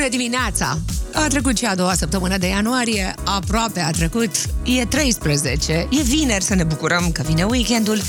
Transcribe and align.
bună 0.00 0.12
dimineața! 0.12 0.78
A 1.12 1.26
trecut 1.26 1.58
și 1.58 1.64
a 1.64 1.74
doua 1.74 1.94
săptămână 1.94 2.38
de 2.38 2.46
ianuarie, 2.46 3.14
aproape 3.24 3.80
a 3.80 3.90
trecut, 3.90 4.30
e 4.62 4.84
13, 4.84 5.72
e 5.90 6.02
vineri 6.02 6.44
să 6.44 6.54
ne 6.54 6.64
bucurăm 6.64 7.10
că 7.12 7.22
vine 7.26 7.44
weekendul. 7.44 8.00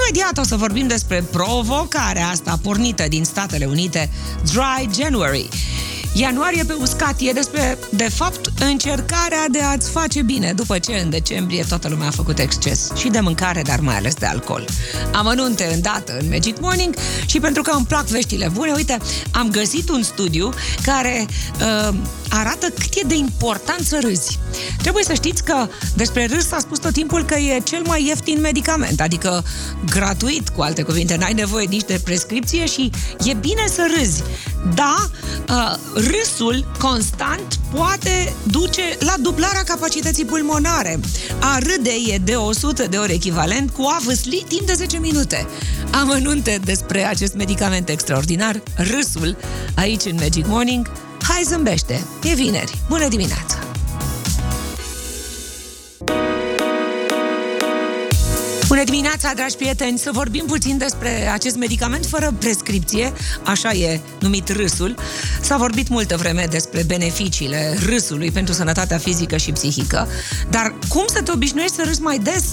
Imediat 0.00 0.38
o 0.38 0.42
să 0.42 0.56
vorbim 0.56 0.86
despre 0.86 1.24
provocarea 1.30 2.26
asta 2.26 2.58
pornită 2.62 3.04
din 3.08 3.24
Statele 3.24 3.64
Unite, 3.64 4.10
Dry 4.42 5.02
January. 5.02 5.48
Ianuarie 6.14 6.64
pe 6.64 6.72
uscat 6.72 7.14
e 7.18 7.32
despre, 7.32 7.78
de 7.90 8.08
fapt, 8.08 8.50
încercarea 8.60 9.48
de 9.50 9.60
a-ți 9.60 9.90
face 9.90 10.22
bine 10.22 10.52
după 10.52 10.78
ce 10.78 10.92
în 10.92 11.10
decembrie 11.10 11.64
toată 11.68 11.88
lumea 11.88 12.06
a 12.06 12.10
făcut 12.10 12.38
exces 12.38 12.90
și 12.96 13.08
de 13.08 13.20
mâncare, 13.20 13.62
dar 13.62 13.80
mai 13.80 13.96
ales 13.96 14.14
de 14.14 14.26
alcool. 14.26 14.68
Amănunte 15.12 15.70
îndată 15.74 16.16
în 16.20 16.28
Magic 16.28 16.60
Morning 16.60 16.94
și 17.26 17.40
pentru 17.40 17.62
că 17.62 17.70
îmi 17.70 17.86
plac 17.86 18.06
veștile 18.06 18.48
bune, 18.52 18.72
uite, 18.72 18.98
am 19.30 19.50
găsit 19.50 19.88
un 19.88 20.02
studiu 20.02 20.50
care 20.82 21.26
uh, 21.28 21.94
arată 22.28 22.66
cât 22.78 22.94
e 22.94 23.06
de 23.06 23.14
important 23.14 23.86
să 23.86 23.98
râzi. 24.02 24.38
Trebuie 24.82 25.04
să 25.04 25.14
știți 25.14 25.44
că 25.44 25.68
despre 25.94 26.26
râs 26.26 26.46
s-a 26.46 26.58
spus 26.58 26.78
tot 26.78 26.92
timpul 26.92 27.24
că 27.24 27.34
e 27.34 27.60
cel 27.64 27.82
mai 27.86 28.06
ieftin 28.06 28.40
medicament, 28.40 29.00
adică 29.00 29.44
gratuit, 29.86 30.48
cu 30.48 30.62
alte 30.62 30.82
cuvinte, 30.82 31.16
n-ai 31.16 31.32
nevoie 31.32 31.66
nici 31.68 31.86
de 31.86 32.00
prescripție 32.04 32.66
și 32.66 32.90
e 33.24 33.34
bine 33.34 33.64
să 33.74 33.86
râzi. 33.96 34.22
Da, 34.74 35.10
uh, 35.48 35.74
râsul 35.94 36.66
constant 36.78 37.58
poate 37.74 38.32
duce 38.42 38.96
la 38.98 39.14
dublarea 39.20 39.62
capacității 39.62 40.24
pulmonare. 40.24 41.00
A 41.40 41.58
râde 41.58 41.90
e 42.12 42.18
de 42.18 42.34
100 42.34 42.86
de 42.86 42.96
ori 42.96 43.12
echivalent 43.12 43.70
cu 43.70 43.82
a 43.82 43.98
vâsli 44.04 44.44
timp 44.48 44.66
de 44.66 44.72
10 44.72 44.98
minute. 44.98 45.46
Amănunte 45.90 46.60
despre 46.64 47.04
acest 47.04 47.34
medicament 47.34 47.88
extraordinar, 47.88 48.62
râsul, 48.76 49.36
aici 49.74 50.04
în 50.04 50.14
Magic 50.20 50.46
Morning. 50.46 50.90
Hai 51.28 51.42
zâmbește! 51.44 52.04
E 52.22 52.34
vineri! 52.34 52.78
Bună 52.88 53.08
dimineața! 53.08 53.61
Bună 58.82 58.94
dimineața, 58.94 59.32
dragi 59.34 59.56
prieteni! 59.56 59.98
Să 59.98 60.10
vorbim 60.12 60.44
puțin 60.46 60.78
despre 60.78 61.28
acest 61.32 61.56
medicament 61.56 62.06
fără 62.06 62.34
prescripție, 62.38 63.12
așa 63.44 63.72
e 63.72 64.00
numit 64.20 64.48
râsul. 64.48 64.94
S-a 65.40 65.56
vorbit 65.56 65.88
multă 65.88 66.16
vreme 66.16 66.46
despre 66.50 66.82
beneficiile 66.86 67.78
râsului 67.86 68.30
pentru 68.30 68.54
sănătatea 68.54 68.98
fizică 68.98 69.36
și 69.36 69.52
psihică, 69.52 70.08
dar 70.50 70.74
cum 70.88 71.04
să 71.06 71.22
te 71.22 71.32
obișnuiești 71.32 71.76
să 71.76 71.82
râzi 71.84 72.00
mai 72.00 72.18
des? 72.18 72.44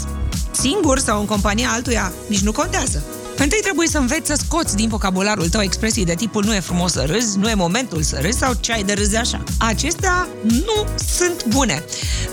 Singur 0.52 1.00
sau 1.00 1.20
în 1.20 1.26
compania 1.26 1.70
altuia? 1.70 2.14
Nici 2.28 2.42
nu 2.42 2.52
contează. 2.52 3.04
Întâi 3.42 3.60
trebuie 3.62 3.88
să 3.88 3.98
înveți 3.98 4.28
să 4.28 4.36
scoți 4.46 4.76
din 4.76 4.90
vocabularul 4.90 5.50
tău 5.50 5.62
expresii 5.62 6.06
de 6.06 6.14
tipul 6.14 6.44
nu 6.44 6.56
e 6.56 6.60
frumos 6.60 6.92
să 6.92 7.04
râzi, 7.08 7.38
nu 7.38 7.50
e 7.50 7.54
momentul 7.54 8.02
să 8.02 8.20
râzi 8.22 8.38
sau 8.38 8.54
ce 8.60 8.72
ai 8.72 8.84
de 8.84 8.94
râzi 8.94 9.16
așa. 9.16 9.44
Acestea 9.58 10.28
nu 10.44 10.86
sunt 11.18 11.46
bune. 11.46 11.84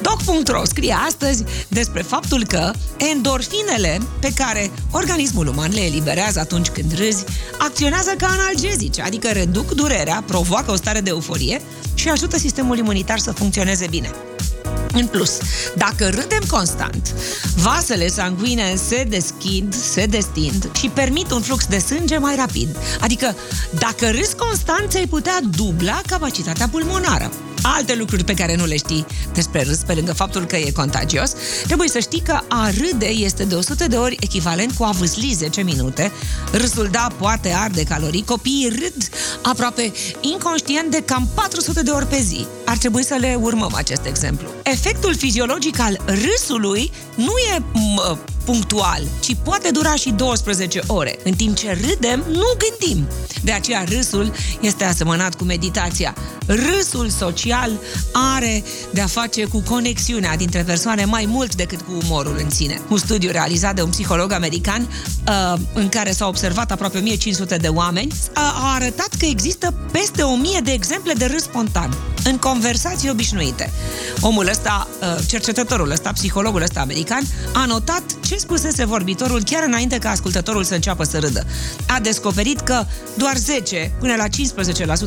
Doc.ro 0.03 0.65
scrie 0.65 0.97
astăzi 1.07 1.45
despre 1.69 2.03
faptul 2.03 2.45
că 2.45 2.73
endorfinele 3.13 4.01
pe 4.21 4.33
care 4.37 4.71
organismul 4.91 5.47
uman 5.47 5.71
le 5.73 5.81
eliberează 5.81 6.39
atunci 6.39 6.69
când 6.69 6.95
râzi 6.99 7.25
acționează 7.59 8.15
ca 8.19 8.27
analgezice, 8.27 9.03
adică 9.03 9.29
reduc 9.29 9.73
durerea, 9.73 10.23
provoacă 10.27 10.71
o 10.71 10.77
stare 10.77 11.01
de 11.01 11.11
euforie 11.11 11.61
și 11.95 12.09
ajută 12.09 12.39
sistemul 12.39 12.79
imunitar 12.79 13.19
să 13.19 13.33
funcționeze 13.33 13.87
bine. 13.91 14.11
În 14.99 15.07
plus, 15.07 15.39
dacă 15.75 16.05
râdem 16.09 16.43
constant, 16.49 17.15
vasele 17.57 18.09
sanguine 18.09 18.75
se 18.75 19.05
deschid, 19.09 19.75
se 19.75 20.07
destind 20.07 20.71
și 20.73 20.89
permit 20.89 21.31
un 21.31 21.41
flux 21.41 21.67
de 21.67 21.79
sânge 21.79 22.19
mai 22.19 22.37
rapid. 22.37 22.77
Adică, 23.01 23.35
dacă 23.79 24.11
râzi 24.11 24.37
constant, 24.37 24.91
ți-ai 24.91 25.07
putea 25.07 25.41
dubla 25.57 26.01
capacitatea 26.07 26.69
pulmonară 26.69 27.31
alte 27.75 27.95
lucruri 27.95 28.25
pe 28.25 28.35
care 28.35 28.57
nu 28.57 28.65
le 28.65 28.77
știi 28.77 29.07
despre 29.33 29.63
râs, 29.63 29.79
pe 29.79 29.95
lângă 29.95 30.13
faptul 30.13 30.45
că 30.45 30.57
e 30.57 30.71
contagios, 30.71 31.33
trebuie 31.67 31.89
să 31.89 31.99
știi 31.99 32.21
că 32.21 32.41
a 32.49 32.71
râde 32.71 33.07
este 33.07 33.45
de 33.45 33.55
100 33.55 33.87
de 33.87 33.97
ori 33.97 34.17
echivalent 34.21 34.73
cu 34.73 34.85
a 34.85 34.91
vâsli 34.91 35.33
10 35.35 35.63
minute. 35.63 36.13
Râsul, 36.53 36.89
da, 36.91 37.07
poate 37.19 37.53
arde 37.57 37.83
calorii. 37.83 38.25
Copiii 38.25 38.69
râd 38.69 39.09
aproape 39.43 39.93
inconștient 40.21 40.91
de 40.91 41.03
cam 41.05 41.29
400 41.35 41.83
de 41.83 41.91
ori 41.91 42.07
pe 42.07 42.21
zi. 42.21 42.47
Ar 42.67 42.77
trebui 42.77 43.05
să 43.05 43.15
le 43.15 43.37
urmăm 43.41 43.73
acest 43.75 44.05
exemplu. 44.05 44.49
Efectul 44.63 45.17
fiziologic 45.17 45.79
al 45.81 46.01
râsului 46.07 46.91
nu 47.15 47.33
e 47.55 47.59
m- 47.59 48.19
punctual, 48.47 49.03
ci 49.21 49.37
poate 49.45 49.71
dura 49.71 49.95
și 49.95 50.11
12 50.11 50.81
ore. 50.87 51.19
În 51.25 51.33
timp 51.33 51.57
ce 51.57 51.79
râdem, 51.87 52.25
nu 52.31 52.47
gândim. 52.59 53.09
De 53.43 53.53
aceea 53.53 53.85
râsul 53.89 54.33
este 54.61 54.85
asemănat 54.85 55.35
cu 55.35 55.45
meditația. 55.45 56.15
Râsul 56.47 57.09
social 57.09 57.71
are 58.13 58.63
de-a 58.91 59.07
face 59.07 59.45
cu 59.45 59.61
conexiunea 59.61 60.37
dintre 60.37 60.63
persoane 60.63 61.05
mai 61.05 61.25
mult 61.29 61.55
decât 61.55 61.81
cu 61.81 61.93
umorul 62.03 62.37
în 62.45 62.51
sine. 62.51 62.81
Un 62.89 62.99
studiu 62.99 63.31
realizat 63.31 63.75
de 63.75 63.83
un 63.83 63.91
psiholog 63.91 64.33
american 64.33 64.89
uh, 65.29 65.59
în 65.73 65.89
care 65.89 66.13
s-au 66.13 66.29
observat 66.29 66.71
aproape 66.71 66.99
1500 66.99 67.57
de 67.57 67.69
oameni 67.69 68.13
a 68.33 68.75
arătat 68.75 69.09
că 69.19 69.25
există 69.25 69.75
peste 69.93 70.23
1000 70.23 70.61
de 70.65 70.73
exemple 70.73 71.13
de 71.13 71.25
râs 71.25 71.43
spontan 71.43 71.97
în 72.25 72.39
conversații 72.39 73.11
obișnuite. 73.11 73.73
Omul 74.21 74.49
ăsta, 74.49 74.89
uh, 75.01 75.25
cercetătorul 75.27 75.91
ăsta, 75.91 76.13
psihologul 76.13 76.63
ăsta 76.63 76.81
american, 76.81 77.23
a 77.53 77.65
notat 77.65 78.03
ce 78.27 78.36
spusese 78.39 78.85
vorbitorul 78.85 79.43
chiar 79.43 79.63
înainte 79.67 79.99
ca 79.99 80.11
ascultătorul 80.11 80.65
să 80.65 80.75
înceapă 80.75 81.05
să 81.05 81.19
râdă. 81.19 81.47
A 81.89 82.01
descoperit 82.01 82.61
că 82.61 82.85
doar 83.17 83.37
10 83.37 83.93
până 83.99 84.15
la 84.17 84.27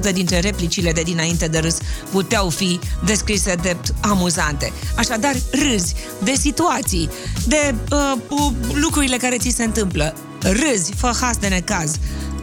15% 0.10 0.14
dintre 0.14 0.40
replicile 0.40 0.92
de 0.92 1.02
dinainte 1.02 1.48
de 1.48 1.58
râs 1.58 1.78
puteau 2.12 2.50
fi 2.50 2.80
descrise 3.06 3.56
de 3.62 3.78
amuzante. 4.02 4.74
Așadar, 4.96 5.36
râzi 5.52 5.94
de 6.24 6.34
situații, 6.34 7.10
de 7.48 7.76
uh, 7.92 8.52
lucrurile 8.74 9.18
care 9.18 9.38
ți 9.38 9.50
se 9.50 9.64
întâmplă. 9.64 10.16
Râzi, 10.42 10.94
fă 10.98 11.12
has 11.22 11.38
de 11.38 11.48
necaz, 11.48 11.96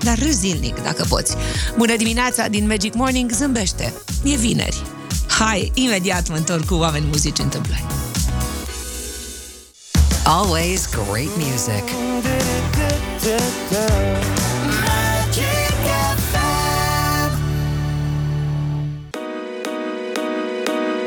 dar 0.02 0.18
râzi 0.18 0.38
zilnic 0.38 0.82
dacă 0.82 1.04
poți. 1.08 1.36
Bună 1.76 1.96
dimineața 1.96 2.48
din 2.48 2.66
Magic 2.66 2.94
Morning, 2.94 3.30
zâmbește. 3.30 3.92
E 4.24 4.36
vineri. 4.36 4.82
Hai, 5.28 5.70
imediat 5.74 6.28
mă 6.28 6.36
întorc 6.36 6.64
cu 6.64 6.74
oameni 6.74 7.06
muzici 7.06 7.38
întâmplări. 7.38 7.84
Always 10.28 10.88
great 10.88 11.30
music. 11.36 11.84
Magic 14.82 15.44
FM 16.30 16.46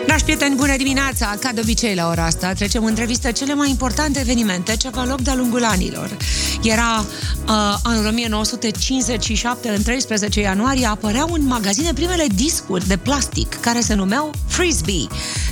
Dragi 0.06 0.24
prieteni, 0.24 0.56
bună 0.56 0.78
dimineața! 0.78 1.36
Ca 1.40 1.52
de 1.54 1.60
obicei 1.60 1.96
la 1.96 2.08
ora 2.08 2.26
asta 2.26 2.54
trecem 2.54 2.86
în 2.86 2.96
revistă 2.96 3.32
cele 3.32 3.54
mai 3.54 3.70
importante 3.70 4.20
evenimente 4.20 4.76
ce 4.76 4.90
au 4.96 5.06
loc 5.06 5.22
de-a 5.22 5.36
lungul 5.36 5.64
anilor. 5.64 6.18
Era 6.64 7.06
uh, 7.48 7.78
anul 7.84 8.06
1957, 8.06 9.70
în 9.70 9.84
13 9.84 10.40
ianuarie, 10.40 10.86
apăreau 10.86 11.30
în 11.32 11.46
magazine 11.46 11.94
primele 11.94 12.26
discuri 12.36 12.88
de 12.88 12.98
plastic 12.98 13.60
care 13.60 13.80
se 13.80 13.94
numeau 13.94 14.32
Frisbee. 14.48 15.08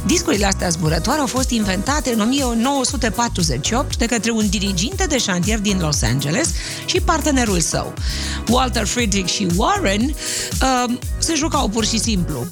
Discurile 0.07 0.45
astea 0.45 0.69
zburătoare 0.69 1.19
au 1.19 1.27
fost 1.27 1.49
inventate 1.49 2.13
în 2.13 2.19
1948 2.19 3.97
de 3.97 4.05
către 4.05 4.31
un 4.31 4.49
diriginte 4.49 5.05
de 5.05 5.17
șantier 5.17 5.59
din 5.59 5.79
Los 5.79 6.01
Angeles 6.01 6.53
și 6.85 7.01
partenerul 7.01 7.59
său. 7.59 7.93
Walter 8.49 8.85
Friedrich 8.85 9.33
și 9.33 9.47
Warren 9.55 10.01
uh, 10.03 10.97
se 11.17 11.33
jucau 11.35 11.67
pur 11.67 11.85
și 11.85 11.99
simplu. 11.99 12.47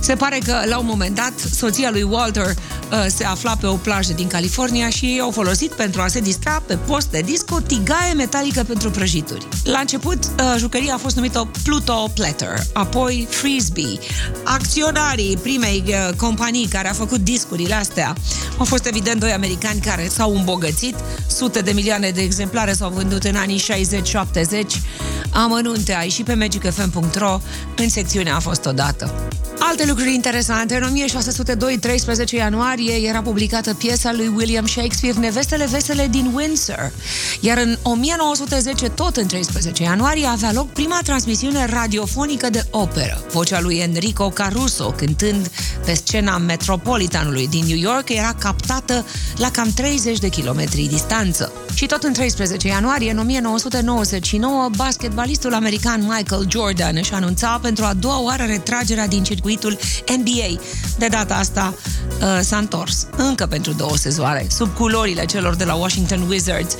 Se 0.00 0.14
pare 0.14 0.38
că, 0.44 0.62
la 0.68 0.78
un 0.78 0.86
moment 0.86 1.14
dat, 1.14 1.32
soția 1.54 1.90
lui 1.90 2.02
Walter 2.02 2.46
uh, 2.46 2.81
se 3.06 3.24
afla 3.24 3.56
pe 3.60 3.66
o 3.66 3.74
plajă 3.74 4.12
din 4.12 4.26
California 4.26 4.88
și 4.88 5.04
ei 5.04 5.20
au 5.20 5.30
folosit 5.30 5.72
pentru 5.72 6.00
a 6.00 6.06
se 6.06 6.20
distra 6.20 6.62
pe 6.66 6.76
post 6.76 7.06
de 7.10 7.20
disco 7.20 7.60
tigaie 7.60 8.12
metalică 8.12 8.62
pentru 8.62 8.90
prăjituri. 8.90 9.48
La 9.64 9.78
început, 9.78 10.24
uh, 10.24 10.54
jucăria 10.58 10.94
a 10.94 10.98
fost 10.98 11.16
numită 11.16 11.50
Pluto 11.64 12.10
Platter, 12.14 12.58
apoi 12.72 13.26
Frisbee. 13.30 13.98
Acționarii 14.44 15.36
primei 15.36 15.84
uh, 15.86 16.14
companii 16.16 16.66
care 16.66 16.88
a 16.88 16.92
făcut 16.92 17.20
discurile 17.20 17.74
astea 17.74 18.14
au 18.58 18.64
fost 18.64 18.86
evident 18.86 19.20
doi 19.20 19.32
americani 19.32 19.80
care 19.80 20.08
s-au 20.08 20.36
îmbogățit, 20.36 20.94
sute 21.26 21.60
de 21.60 21.72
milioane 21.72 22.10
de 22.10 22.20
exemplare 22.20 22.72
s-au 22.72 22.90
vândut 22.90 23.24
în 23.24 23.36
anii 23.36 23.60
60-70. 23.60 25.02
Amănunte 25.30 25.94
ai 25.94 26.08
și 26.08 26.22
pe 26.22 26.34
magicfm.ro 26.34 27.40
în 27.76 27.88
secțiunea 27.88 28.36
A 28.36 28.40
fost 28.40 28.66
odată. 28.66 29.30
Alte 29.58 29.86
lucruri 29.86 30.14
interesante. 30.14 30.76
În 30.76 30.82
1602, 30.82 31.78
13 31.78 32.36
ianuarie, 32.36 32.81
era 32.90 33.22
publicată 33.22 33.74
piesa 33.74 34.12
lui 34.12 34.32
William 34.36 34.66
Shakespeare, 34.66 35.18
Nevestele 35.18 35.66
Vesele 35.70 36.06
din 36.10 36.30
Windsor. 36.34 36.92
Iar 37.40 37.58
în 37.58 37.78
1910, 37.82 38.88
tot 38.88 39.16
în 39.16 39.26
13 39.26 39.82
ianuarie, 39.82 40.26
avea 40.26 40.52
loc 40.52 40.72
prima 40.72 41.00
transmisiune 41.04 41.66
radiofonică 41.66 42.50
de 42.50 42.66
operă. 42.70 43.24
Vocea 43.32 43.60
lui 43.60 43.76
Enrico 43.76 44.28
Caruso, 44.28 44.90
cântând 44.90 45.50
pe 45.84 45.94
scena 45.94 46.38
Metropolitanului 46.38 47.48
din 47.48 47.64
New 47.66 47.76
York, 47.76 48.08
era 48.08 48.34
captată 48.38 49.06
la 49.36 49.50
cam 49.50 49.70
30 49.74 50.18
de 50.18 50.28
kilometri 50.28 50.82
distanță. 50.82 51.52
Și 51.74 51.86
tot 51.86 52.02
în 52.02 52.12
13 52.12 52.68
ianuarie, 52.68 53.10
în 53.10 53.18
1999, 53.18 54.68
basketbalistul 54.76 55.54
american 55.54 56.00
Michael 56.00 56.46
Jordan 56.48 56.96
își 56.96 57.12
anunța 57.12 57.58
pentru 57.62 57.84
a 57.84 57.94
doua 57.94 58.22
oară 58.22 58.42
retragerea 58.42 59.06
din 59.06 59.22
circuitul 59.22 59.78
NBA. 60.16 60.60
De 60.98 61.06
data 61.06 61.34
asta 61.34 61.74
uh, 61.74 62.38
s-a 62.42 62.56
întors 62.72 63.06
încă 63.16 63.46
pentru 63.46 63.72
două 63.72 63.96
sezoane, 63.96 64.46
sub 64.50 64.74
culorile 64.74 65.24
celor 65.24 65.54
de 65.54 65.64
la 65.64 65.74
Washington 65.74 66.28
Wizards. 66.28 66.76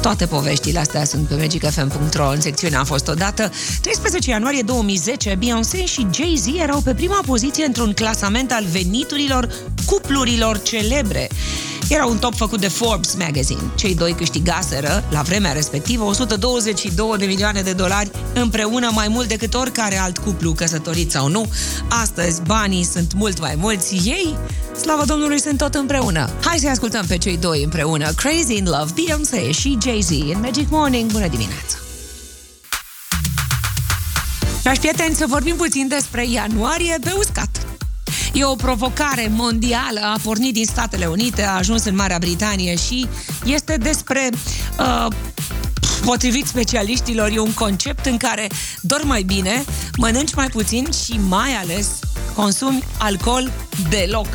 Toate 0.00 0.26
poveștile 0.26 0.78
astea 0.78 1.04
sunt 1.04 1.26
pe 1.26 1.34
magicfm.ro 1.34 2.28
în 2.28 2.40
secțiunea 2.40 2.80
A 2.80 2.84
fost 2.84 3.08
odată. 3.08 3.50
13 3.80 4.30
ianuarie 4.30 4.62
2010, 4.62 5.34
Beyoncé 5.38 5.84
și 5.84 6.06
Jay-Z 6.12 6.46
erau 6.56 6.80
pe 6.80 6.94
prima 6.94 7.20
poziție 7.26 7.64
într-un 7.64 7.92
clasament 7.92 8.52
al 8.52 8.64
veniturilor 8.72 9.48
cuplurilor 9.86 10.62
celebre. 10.62 11.28
Era 11.88 12.06
un 12.06 12.18
top 12.18 12.34
făcut 12.34 12.60
de 12.60 12.68
Forbes 12.68 13.14
Magazine. 13.14 13.60
Cei 13.74 13.94
doi 13.94 14.12
câștigaseră, 14.12 15.04
la 15.10 15.22
vremea 15.22 15.52
respectivă, 15.52 16.04
122 16.04 17.16
de 17.18 17.26
milioane 17.26 17.62
de 17.62 17.72
dolari 17.72 18.10
împreună 18.34 18.90
mai 18.94 19.08
mult 19.08 19.28
decât 19.28 19.54
oricare 19.54 19.98
alt 19.98 20.18
cuplu 20.18 20.52
căsătorit 20.52 21.10
sau 21.10 21.28
nu. 21.28 21.50
Astăzi 21.88 22.42
banii 22.42 22.84
sunt 22.84 23.12
mult 23.14 23.40
mai 23.40 23.54
mulți. 23.58 23.94
Ei, 23.94 24.36
slavă 24.80 25.04
Domnului, 25.04 25.40
sunt 25.40 25.58
tot 25.58 25.74
împreună. 25.74 26.30
Hai 26.44 26.58
să 26.58 26.68
ascultăm 26.68 27.04
pe 27.06 27.18
cei 27.18 27.36
doi 27.36 27.62
împreună. 27.62 28.12
Crazy 28.12 28.56
in 28.56 28.64
Love, 28.64 28.92
Beyoncé 28.94 29.50
și 29.50 29.78
Jay-Z 29.82 30.10
în 30.10 30.40
Magic 30.40 30.70
Morning. 30.70 31.10
Bună 31.10 31.28
dimineața! 31.28 31.76
Dragi 34.62 34.78
prieteni, 34.78 35.14
să 35.14 35.24
vorbim 35.28 35.56
puțin 35.56 35.88
despre 35.88 36.28
ianuarie 36.28 36.96
pe 37.00 37.12
uscat. 37.18 37.66
E 38.34 38.44
o 38.44 38.54
provocare 38.54 39.28
mondială, 39.30 40.00
a 40.00 40.18
pornit 40.22 40.52
din 40.54 40.64
Statele 40.64 41.06
Unite, 41.06 41.42
a 41.42 41.56
ajuns 41.56 41.84
în 41.84 41.94
Marea 41.94 42.18
Britanie 42.18 42.76
și 42.76 43.08
este 43.44 43.76
despre 43.76 44.28
uh, 44.78 45.06
potrivit 46.04 46.46
specialiștilor, 46.46 47.30
e 47.30 47.38
un 47.38 47.52
concept 47.52 48.06
în 48.06 48.16
care 48.16 48.46
dormi 48.80 49.08
mai 49.08 49.22
bine, 49.22 49.64
mănânci 49.96 50.34
mai 50.34 50.46
puțin 50.46 50.86
și 51.04 51.20
mai 51.28 51.52
ales 51.62 51.88
consumi 52.34 52.84
alcool 52.98 53.52
deloc. 53.88 54.26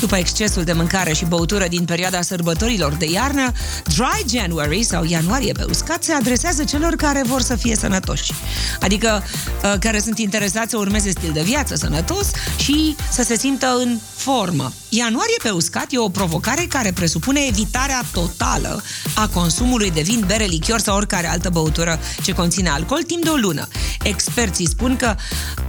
După 0.00 0.16
excesul 0.16 0.64
de 0.64 0.72
mâncare 0.72 1.12
și 1.12 1.24
băutură 1.24 1.66
din 1.68 1.84
perioada 1.84 2.22
sărbătorilor 2.22 2.92
de 2.92 3.10
iarnă, 3.10 3.52
Dry 3.84 4.36
January 4.38 4.82
sau 4.82 5.04
ianuarie 5.04 5.52
pe 5.52 5.64
uscat 5.68 6.02
se 6.02 6.12
adresează 6.12 6.64
celor 6.64 6.94
care 6.94 7.22
vor 7.26 7.40
să 7.40 7.56
fie 7.56 7.76
sănătoși. 7.76 8.32
Adică 8.80 9.22
uh, 9.64 9.74
care 9.80 9.98
sunt 9.98 10.18
interesați 10.18 10.70
să 10.70 10.76
urmeze 10.76 11.10
stil 11.10 11.30
de 11.32 11.42
viață 11.42 11.74
sănătos 11.74 12.30
și 12.56 12.96
să 13.10 13.22
se 13.22 13.36
simtă 13.36 13.66
în 13.78 13.98
formă. 14.16 14.72
Ianuarie 14.94 15.36
pe 15.42 15.50
uscat 15.50 15.86
e 15.90 15.98
o 15.98 16.08
provocare 16.08 16.66
care 16.68 16.92
presupune 16.92 17.40
evitarea 17.48 18.02
totală 18.12 18.82
a 19.14 19.28
consumului 19.28 19.90
de 19.90 20.00
vin, 20.00 20.24
bere, 20.26 20.44
lichior 20.44 20.78
sau 20.78 20.96
oricare 20.96 21.28
altă 21.28 21.50
băutură 21.50 21.98
ce 22.22 22.32
conține 22.32 22.68
alcool 22.68 23.02
timp 23.02 23.22
de 23.22 23.28
o 23.28 23.34
lună. 23.34 23.68
Experții 24.02 24.68
spun 24.68 24.96
că 24.96 25.14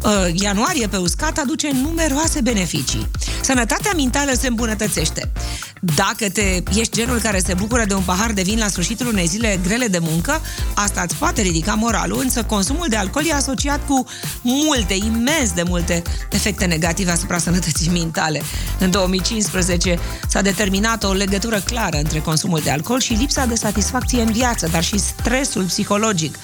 uh, 0.03 0.41
ianuarie 0.41 0.87
pe 0.87 0.97
uscat 0.97 1.37
aduce 1.37 1.71
numeroase 1.71 2.41
beneficii. 2.41 3.07
Sănătatea 3.41 3.91
mentală 3.95 4.31
se 4.33 4.47
îmbunătățește. 4.47 5.31
Dacă 5.79 6.29
te 6.29 6.63
ești 6.75 6.97
genul 6.97 7.19
care 7.19 7.39
se 7.39 7.53
bucură 7.53 7.85
de 7.85 7.93
un 7.93 8.01
pahar 8.01 8.31
de 8.31 8.41
vin 8.41 8.57
la 8.57 8.67
sfârșitul 8.67 9.07
unei 9.07 9.27
zile 9.27 9.59
grele 9.63 9.87
de 9.87 9.99
muncă, 9.99 10.41
asta 10.73 11.01
îți 11.01 11.15
poate 11.15 11.41
ridica 11.41 11.73
moralul, 11.73 12.19
însă 12.23 12.43
consumul 12.43 12.85
de 12.89 12.95
alcool 12.95 13.25
e 13.25 13.33
asociat 13.33 13.85
cu 13.85 14.05
multe, 14.41 14.93
imens 14.93 15.51
de 15.51 15.63
multe 15.67 16.01
efecte 16.31 16.65
negative 16.65 17.11
asupra 17.11 17.37
sănătății 17.37 17.89
mentale. 17.99 18.41
În 18.79 18.91
2015 19.13 19.99
s-a 20.27 20.41
determinat 20.41 21.03
o 21.03 21.11
legătură 21.11 21.59
clară 21.59 21.97
între 21.97 22.19
consumul 22.19 22.59
de 22.63 22.71
alcool 22.71 22.99
și 22.99 23.13
lipsa 23.13 23.45
de 23.45 23.55
satisfacție 23.55 24.21
în 24.21 24.31
viață, 24.31 24.67
dar 24.71 24.83
și 24.83 24.97
stresul 24.97 25.63
psihologic. 25.63 26.35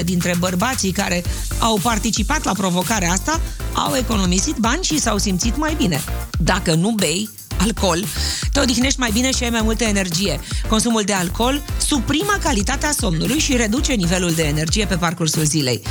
79% 0.00 0.04
dintre 0.04 0.34
bărbații 0.38 0.92
care 0.92 1.22
au 1.58 1.78
participat 1.82 2.44
la 2.44 2.52
provocarea 2.52 3.12
asta 3.12 3.40
au 3.72 3.96
economisit 3.96 4.56
bani 4.56 4.84
și 4.84 5.00
s-au 5.00 5.18
simțit 5.18 5.56
mai 5.56 5.74
bine. 5.74 6.00
Dacă 6.38 6.74
nu 6.74 6.90
bei, 6.90 7.28
alcool, 7.60 8.04
te 8.52 8.60
odihnești 8.60 9.00
mai 9.00 9.10
bine 9.12 9.30
și 9.30 9.44
ai 9.44 9.50
mai 9.50 9.62
multă 9.62 9.84
energie. 9.84 10.40
Consumul 10.68 11.02
de 11.02 11.12
alcool 11.12 11.62
suprimă 11.90 12.36
calitatea 12.42 12.92
somnului 12.98 13.38
și 13.38 13.56
reduce 13.56 13.92
nivelul 13.92 14.32
de 14.32 14.42
energie 14.42 14.86
pe 14.86 14.96
parcursul 14.96 15.44
zilei. 15.44 15.82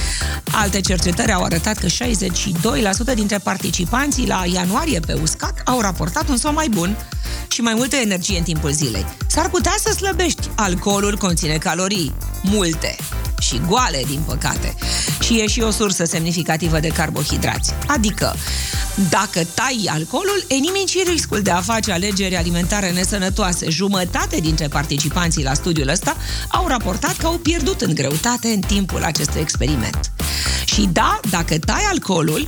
Alte 0.52 0.82
cercetări 0.82 1.32
au 1.32 1.44
arătat 1.44 1.78
că 1.78 1.88
62% 1.88 3.14
dintre 3.16 3.38
participanții 3.38 4.28
la 4.28 4.44
ianuarie 4.54 5.00
pe 5.00 5.14
uscat 5.22 5.62
au 5.66 5.82
raportat 5.82 6.30
un 6.30 6.38
somn 6.38 6.56
mai 6.56 6.68
bun 6.70 6.98
și 7.48 7.62
mai 7.62 7.74
multă 7.74 7.96
energie 7.96 8.38
în 8.38 8.44
timpul 8.44 8.72
zilei. 8.72 9.06
S-ar 9.28 9.50
putea 9.50 9.76
să 9.78 9.94
slăbești. 9.94 10.50
Alcoolul 10.56 11.18
conține 11.18 11.58
calorii, 11.58 12.14
multe 12.44 12.96
și 13.40 13.62
goale, 13.68 14.04
din 14.08 14.22
păcate. 14.26 14.76
Și 15.20 15.40
e 15.40 15.48
și 15.48 15.62
o 15.62 15.72
sursă 15.72 16.06
semnificativă 16.06 16.80
de 16.80 16.88
carbohidrați. 16.88 17.74
Adică, 17.88 18.36
dacă 19.10 19.42
tai 19.54 19.90
alcoolul, 19.90 20.46
elimini 20.48 20.88
și 20.88 21.04
riscul 21.08 21.42
de 21.42 21.52
a 21.52 21.62
face 21.62 21.92
alegeri 21.92 22.36
alimentare 22.36 22.92
nesănătoase. 22.92 23.70
Jumătate 23.70 24.40
dintre 24.40 24.68
participanții 24.68 25.44
la 25.44 25.54
studiul 25.54 25.88
ăsta 25.88 26.18
au 26.52 26.68
raportat 26.68 27.18
că 27.18 27.26
au 27.26 27.38
pierdut 27.38 27.82
în 27.82 27.94
greutate 27.94 28.48
în 28.48 28.60
timpul 28.60 29.04
acestui 29.04 29.42
experiment. 29.42 30.12
Și 30.74 30.90
da, 30.92 31.20
dacă 31.30 31.58
tai 31.60 31.82
alcoolul, 31.90 32.48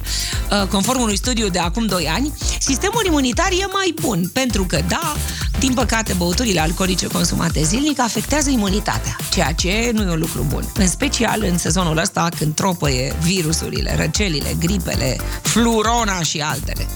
uh, 0.62 0.68
conform 0.68 1.02
unui 1.02 1.18
studiu 1.18 1.50
de 1.50 1.60
acum 1.60 1.86
2 1.86 2.08
ani, 2.08 2.34
sistemul 2.60 3.06
imunitar 3.06 3.52
e 3.52 3.66
mai 3.72 3.94
bun, 4.02 4.30
pentru 4.34 4.64
că 4.66 4.80
da, 4.88 5.16
din 5.60 5.74
păcate, 5.74 6.14
băuturile 6.14 6.60
alcoolice 6.60 7.08
consumate 7.08 7.64
zilnic 7.64 8.00
afectează 8.00 8.50
imunitatea, 8.50 9.16
ceea 9.32 9.54
ce 9.54 9.92
nu 9.94 10.02
e 10.02 10.12
un 10.12 10.20
lucru 10.20 10.46
bun. 10.50 10.72
În 10.74 10.88
special 10.88 11.44
în 11.44 11.58
sezonul 11.58 11.98
ăsta 11.98 12.30
când 12.38 12.56
tropăie 12.56 13.16
virusurile, 13.22 13.96
răcelile, 13.96 14.56
gripele, 14.60 15.18
flurona 15.42 16.22
și 16.22 16.40
altele. 16.40 16.88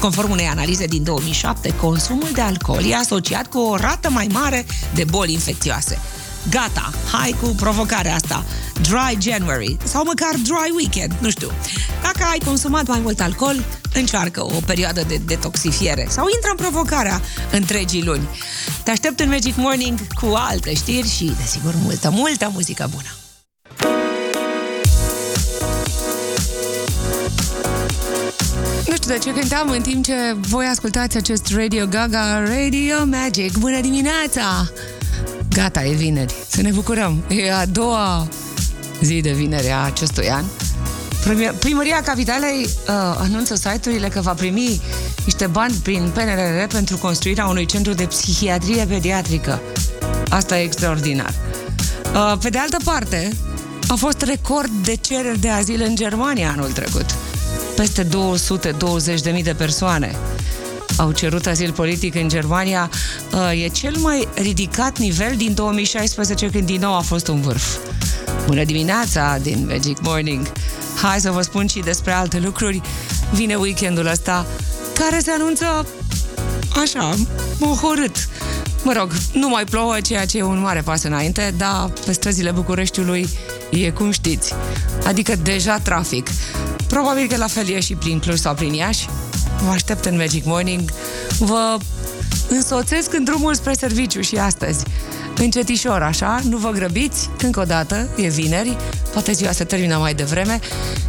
Conform 0.00 0.30
unei 0.30 0.46
analize 0.46 0.86
din 0.86 1.04
2007, 1.04 1.74
consumul 1.80 2.28
de 2.32 2.40
alcool 2.40 2.84
e 2.84 2.96
asociat 2.96 3.46
cu 3.46 3.58
o 3.58 3.76
rată 3.76 4.10
mai 4.10 4.28
mare 4.32 4.66
de 4.94 5.04
boli 5.04 5.32
infecțioase. 5.32 5.98
Gata, 6.48 6.90
hai 7.12 7.36
cu 7.42 7.46
provocarea 7.46 8.14
asta. 8.14 8.44
Dry 8.82 9.30
January 9.30 9.76
sau 9.84 10.04
măcar 10.04 10.30
Dry 10.32 10.72
Weekend, 10.76 11.12
nu 11.20 11.30
știu. 11.30 11.50
Dacă 12.02 12.28
ai 12.30 12.38
consumat 12.44 12.86
mai 12.86 13.00
mult 13.02 13.20
alcool, 13.20 13.64
încearcă 13.94 14.44
o 14.44 14.60
perioadă 14.66 15.02
de 15.08 15.20
detoxifiere 15.26 16.06
sau 16.08 16.26
intră 16.34 16.50
în 16.50 16.56
provocarea 16.56 17.20
întregii 17.52 18.04
luni. 18.04 18.28
Te 18.84 18.90
aștept 18.90 19.20
în 19.20 19.28
Magic 19.28 19.56
Morning 19.56 19.98
cu 20.20 20.26
alte 20.36 20.74
știri 20.74 21.08
și, 21.08 21.32
desigur, 21.36 21.74
multă, 21.82 22.10
multă 22.10 22.50
muzică 22.52 22.90
bună. 22.90 23.08
Nu 28.86 28.94
știu 28.94 29.10
de 29.10 29.18
ce 29.18 29.32
cântam 29.32 29.70
în 29.70 29.82
timp 29.82 30.04
ce 30.04 30.36
voi 30.40 30.66
ascultați 30.66 31.16
acest 31.16 31.52
Radio 31.54 31.86
Gaga 31.86 32.38
Radio 32.38 33.04
Magic. 33.04 33.58
Bună 33.58 33.80
dimineața! 33.80 34.70
Gata, 35.54 35.84
e 35.84 35.92
vineri. 35.94 36.34
Să 36.48 36.62
ne 36.62 36.70
bucurăm. 36.70 37.24
E 37.28 37.52
a 37.52 37.66
doua 37.66 38.28
zi 39.00 39.20
de 39.20 39.32
vineri 39.32 39.70
a 39.70 39.84
acestui 39.84 40.30
an. 40.30 40.44
Primi- 41.24 41.54
Primăria 41.58 42.02
Capitalei 42.02 42.64
uh, 42.64 42.94
anunță 43.18 43.54
site-urile 43.54 44.08
că 44.08 44.20
va 44.20 44.32
primi 44.32 44.80
niște 45.24 45.46
bani 45.46 45.74
prin 45.82 46.10
PNRR 46.14 46.66
pentru 46.72 46.96
construirea 46.96 47.46
unui 47.46 47.66
centru 47.66 47.92
de 47.92 48.04
psihiatrie 48.04 48.84
pediatrică. 48.84 49.60
Asta 50.28 50.58
e 50.58 50.62
extraordinar. 50.62 51.34
Uh, 52.14 52.38
pe 52.42 52.48
de 52.48 52.58
altă 52.58 52.76
parte, 52.84 53.32
a 53.88 53.94
fost 53.94 54.22
record 54.22 54.70
de 54.82 54.94
cereri 54.94 55.38
de 55.40 55.48
azil 55.48 55.82
în 55.82 55.94
Germania 55.94 56.50
anul 56.56 56.70
trecut. 56.72 57.06
Peste 57.76 58.06
220.000 59.36 59.42
de 59.42 59.54
persoane 59.54 60.16
au 60.96 61.12
cerut 61.12 61.46
azil 61.46 61.72
politic 61.72 62.14
în 62.14 62.28
Germania. 62.28 62.90
Uh, 63.32 63.62
E 63.64 63.68
cel 63.68 63.96
mai 63.96 64.28
ridicat 64.34 64.98
nivel 64.98 65.34
din 65.36 65.54
2016, 65.54 66.50
când 66.50 66.66
din 66.66 66.80
nou 66.80 66.94
a 66.96 67.00
fost 67.00 67.28
un 67.28 67.40
vârf. 67.40 67.76
Bună 68.46 68.64
dimineața 68.64 69.38
din 69.42 69.66
Magic 69.68 70.00
Morning! 70.00 70.52
Hai 71.02 71.20
să 71.20 71.30
vă 71.30 71.42
spun 71.42 71.66
și 71.66 71.78
despre 71.78 72.12
alte 72.12 72.38
lucruri. 72.38 72.80
Vine 73.32 73.54
weekendul 73.54 74.06
ăsta 74.06 74.46
care 74.94 75.18
se 75.18 75.30
anunță 75.30 75.86
așa, 76.82 77.14
mohorât. 77.58 78.28
Mă 78.82 78.92
rog, 78.92 79.12
nu 79.32 79.48
mai 79.48 79.64
plouă, 79.64 80.00
ceea 80.00 80.26
ce 80.26 80.38
e 80.38 80.42
un 80.42 80.60
mare 80.60 80.80
pas 80.80 81.02
înainte, 81.02 81.54
dar 81.56 81.92
pe 82.04 82.12
străzile 82.12 82.50
Bucureștiului 82.50 83.28
e 83.70 83.90
cum 83.90 84.10
știți. 84.10 84.54
Adică 85.04 85.36
deja 85.42 85.78
trafic. 85.78 86.30
Probabil 86.86 87.28
că 87.28 87.36
la 87.36 87.46
fel 87.46 87.68
e 87.68 87.80
și 87.80 87.94
prin 87.94 88.18
Cluj 88.18 88.38
sau 88.38 88.54
prin 88.54 88.72
Iași. 88.72 89.08
Vă 89.64 89.70
aștept 89.70 90.04
în 90.04 90.16
Magic 90.16 90.44
Morning. 90.44 90.92
Vă 91.38 91.78
însoțesc 92.48 93.14
în 93.14 93.24
drumul 93.24 93.54
spre 93.54 93.72
serviciu 93.72 94.20
și 94.20 94.36
astăzi. 94.36 94.84
Încetișor, 95.36 96.02
așa, 96.02 96.40
nu 96.48 96.56
vă 96.56 96.70
grăbiți, 96.70 97.28
încă 97.42 97.60
o 97.60 97.64
dată, 97.64 98.08
e 98.16 98.28
vineri, 98.28 98.76
poate 99.12 99.32
ziua 99.32 99.52
se 99.52 99.64
termină 99.64 99.96
mai 99.96 100.14
devreme. 100.14 100.60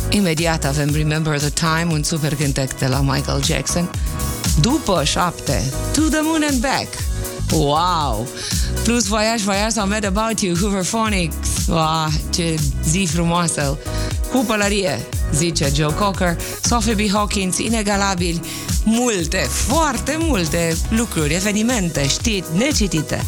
Imediat 0.09 0.65
avem 0.65 0.89
Remember 0.93 1.39
the 1.39 1.49
Time, 1.49 1.87
un 1.91 2.03
super 2.03 2.35
cântec 2.35 2.77
de 2.77 2.85
la 2.85 3.01
Michael 3.01 3.43
Jackson. 3.43 3.89
După 4.59 5.03
șapte, 5.03 5.63
To 5.93 6.01
the 6.01 6.19
Moon 6.21 6.43
and 6.49 6.61
Back. 6.61 6.87
Wow! 7.51 8.27
Plus 8.83 9.05
Voyage, 9.05 9.43
Voyage 9.43 9.69
sau 9.69 9.87
Mad 9.87 10.05
About 10.05 10.39
You, 10.39 10.55
Hooverphonics. 10.55 11.35
Wow, 11.67 12.07
ce 12.29 12.55
zi 12.89 13.07
frumoasă! 13.11 13.77
Cu 14.31 14.43
pălărie, 14.47 14.99
zice 15.35 15.71
Joe 15.75 15.93
Cocker, 15.93 16.37
Sophie 16.61 16.93
B. 16.93 17.11
Hawkins, 17.11 17.57
inegalabili, 17.57 18.41
multe, 18.83 19.37
foarte 19.37 20.15
multe 20.19 20.75
lucruri, 20.89 21.33
evenimente, 21.33 22.07
știri 22.07 22.45
necitite. 22.57 23.25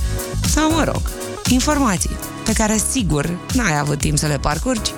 Sau, 0.54 0.72
mă 0.72 0.84
rog, 0.84 1.02
informații 1.50 2.18
pe 2.46 2.54
care 2.54 2.78
sigur 2.92 3.38
n-ai 3.54 3.80
avut 3.80 3.98
timp 3.98 4.18
să 4.18 4.28
le 4.28 4.38
parcurgi, 4.38 4.92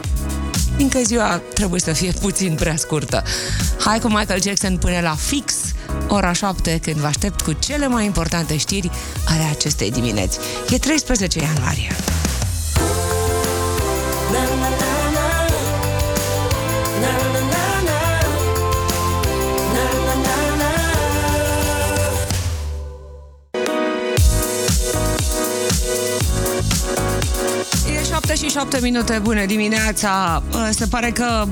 fiindcă 0.75 0.99
ziua 1.03 1.41
trebuie 1.53 1.79
să 1.79 1.93
fie 1.93 2.11
puțin 2.21 2.55
prea 2.55 2.75
scurtă. 2.75 3.23
Hai 3.79 3.99
cu 3.99 4.07
Michael 4.07 4.41
Jackson 4.41 4.77
până 4.77 4.99
la 4.99 5.15
fix 5.15 5.53
ora 6.07 6.31
7, 6.31 6.79
când 6.81 6.95
vă 6.95 7.05
aștept 7.05 7.41
cu 7.41 7.51
cele 7.51 7.87
mai 7.87 8.05
importante 8.05 8.57
știri 8.57 8.89
ale 9.25 9.43
acestei 9.51 9.91
dimineți. 9.91 10.39
E 10.69 10.77
13 10.77 11.39
ianuarie. 11.39 11.95
7 28.55 28.67
și 28.67 28.81
7 28.81 28.91
minute, 28.91 29.19
bună 29.23 29.45
dimineața! 29.45 30.43
Uh, 30.51 30.69
Se 30.71 30.85
pare 30.85 31.11
că 31.11 31.45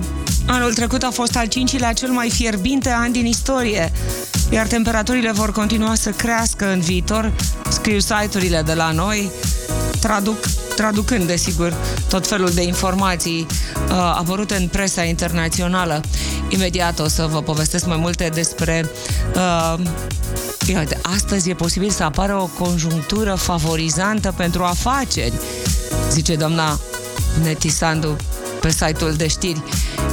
anul 0.48 0.74
trecut 0.74 1.04
a 1.04 1.10
fost 1.10 1.36
al 1.36 1.48
cincilea 1.48 1.94
cel 1.94 2.10
mai 2.10 2.30
fierbinte 2.30 2.90
an 2.90 3.12
din 3.12 3.26
istorie, 3.26 3.92
iar 4.50 4.68
temperaturile 4.68 5.32
vor 5.32 5.52
continua 5.52 5.96
să 5.96 6.10
crească 6.10 6.72
în 6.72 6.80
viitor, 6.80 7.34
scriu 7.70 8.00
site-urile 8.00 8.62
de 8.66 8.74
la 8.74 8.92
noi, 8.92 9.32
traduc, 10.00 10.46
traducând, 10.76 11.28
desigur, 11.28 11.74
tot 12.10 12.28
felul 12.28 12.50
de 12.50 12.64
informații 12.64 13.46
uh, 13.90 13.94
apărute 13.94 14.56
în 14.56 14.68
presa 14.68 15.04
internațională. 15.04 16.02
Imediat 16.50 17.00
o 17.00 17.08
să 17.08 17.28
vă 17.32 17.42
povestesc 17.42 17.86
mai 17.86 17.98
multe 17.98 18.30
despre 18.34 18.90
uh, 19.36 19.80
Iată, 20.68 20.98
astăzi 21.02 21.50
e 21.50 21.54
posibil 21.54 21.90
să 21.90 22.04
apară 22.04 22.36
o 22.36 22.64
conjunctură 22.64 23.36
favorizantă 23.36 24.34
pentru 24.38 24.64
afaceri, 24.64 25.34
zice 26.10 26.36
doamna 26.36 26.80
Netisandu 27.44 28.16
pe 28.62 28.72
site-ul 28.72 29.14
de 29.14 29.28
știri. 29.28 29.64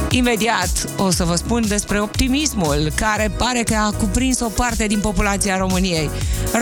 Imediat 0.09 0.89
o 0.97 1.11
să 1.11 1.23
vă 1.23 1.35
spun 1.35 1.67
despre 1.67 2.01
optimismul 2.01 2.91
care 2.95 3.31
pare 3.37 3.63
că 3.63 3.75
a 3.75 3.91
cuprins 3.97 4.39
o 4.39 4.49
parte 4.49 4.87
din 4.87 4.99
populația 4.99 5.57
României. 5.57 6.09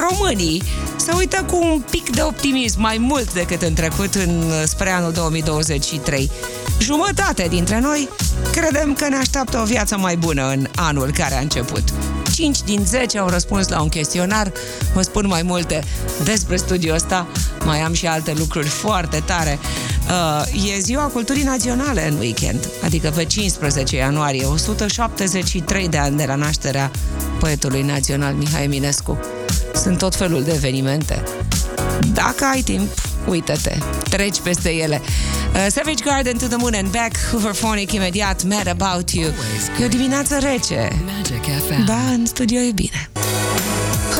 Românii 0.09 0.63
se 0.95 1.11
uită 1.17 1.45
cu 1.47 1.59
un 1.61 1.83
pic 1.89 2.15
de 2.15 2.21
optimism 2.21 2.81
mai 2.81 2.97
mult 2.97 3.33
decât 3.33 3.61
în 3.61 3.73
trecut 3.73 4.15
în, 4.15 4.51
spre 4.65 4.89
anul 4.89 5.11
2023. 5.11 6.31
Jumătate 6.79 7.47
dintre 7.49 7.79
noi 7.79 8.09
credem 8.51 8.93
că 8.93 9.07
ne 9.07 9.15
așteaptă 9.15 9.59
o 9.59 9.65
viață 9.65 9.97
mai 9.97 10.17
bună 10.17 10.49
în 10.49 10.67
anul 10.75 11.11
care 11.11 11.35
a 11.35 11.39
început. 11.39 11.83
5 12.33 12.61
din 12.61 12.85
10 12.85 13.17
au 13.17 13.27
răspuns 13.27 13.67
la 13.67 13.81
un 13.81 13.89
chestionar. 13.89 14.51
Vă 14.93 15.01
spun 15.01 15.27
mai 15.27 15.41
multe 15.41 15.83
despre 16.23 16.55
studiul 16.55 16.95
ăsta. 16.95 17.27
Mai 17.65 17.79
am 17.79 17.93
și 17.93 18.07
alte 18.07 18.33
lucruri 18.37 18.67
foarte 18.67 19.23
tare. 19.25 19.59
Uh, 20.09 20.69
e 20.75 20.79
ziua 20.79 21.03
culturii 21.03 21.43
naționale 21.43 22.07
în 22.07 22.17
weekend, 22.17 22.69
adică 22.83 23.09
pe 23.09 23.25
15 23.25 23.95
ianuarie, 23.95 24.45
173 24.45 25.87
de 25.87 25.97
ani 25.97 26.17
de 26.17 26.25
la 26.27 26.35
nașterea 26.35 26.91
poetului 27.39 27.81
național 27.81 28.33
Mihai 28.33 28.63
Eminescu. 28.63 29.19
Sunt 29.73 29.97
tot 29.97 30.15
felul 30.15 30.43
de 30.43 30.51
evenimente. 30.51 31.23
Dacă 32.13 32.45
ai 32.51 32.61
timp, 32.61 32.89
uită-te, 33.27 33.77
treci 34.09 34.39
peste 34.39 34.73
ele. 34.73 35.01
Uh, 35.01 35.67
Savage 35.69 36.03
Garden 36.03 36.37
to 36.37 36.45
the 36.45 36.57
Moon 36.57 36.73
and 36.73 36.91
Back, 36.91 37.17
Hooverphonic 37.31 37.91
imediat, 37.91 38.43
Mad 38.43 38.67
About 38.67 39.11
You. 39.11 39.33
E 39.81 39.85
o 39.85 39.87
dimineață 39.87 40.37
rece. 40.41 41.01
Magic 41.05 41.43
FM. 41.43 41.85
Da, 41.85 42.11
în 42.11 42.25
studio 42.25 42.59
e 42.59 42.71
bine. 42.71 43.09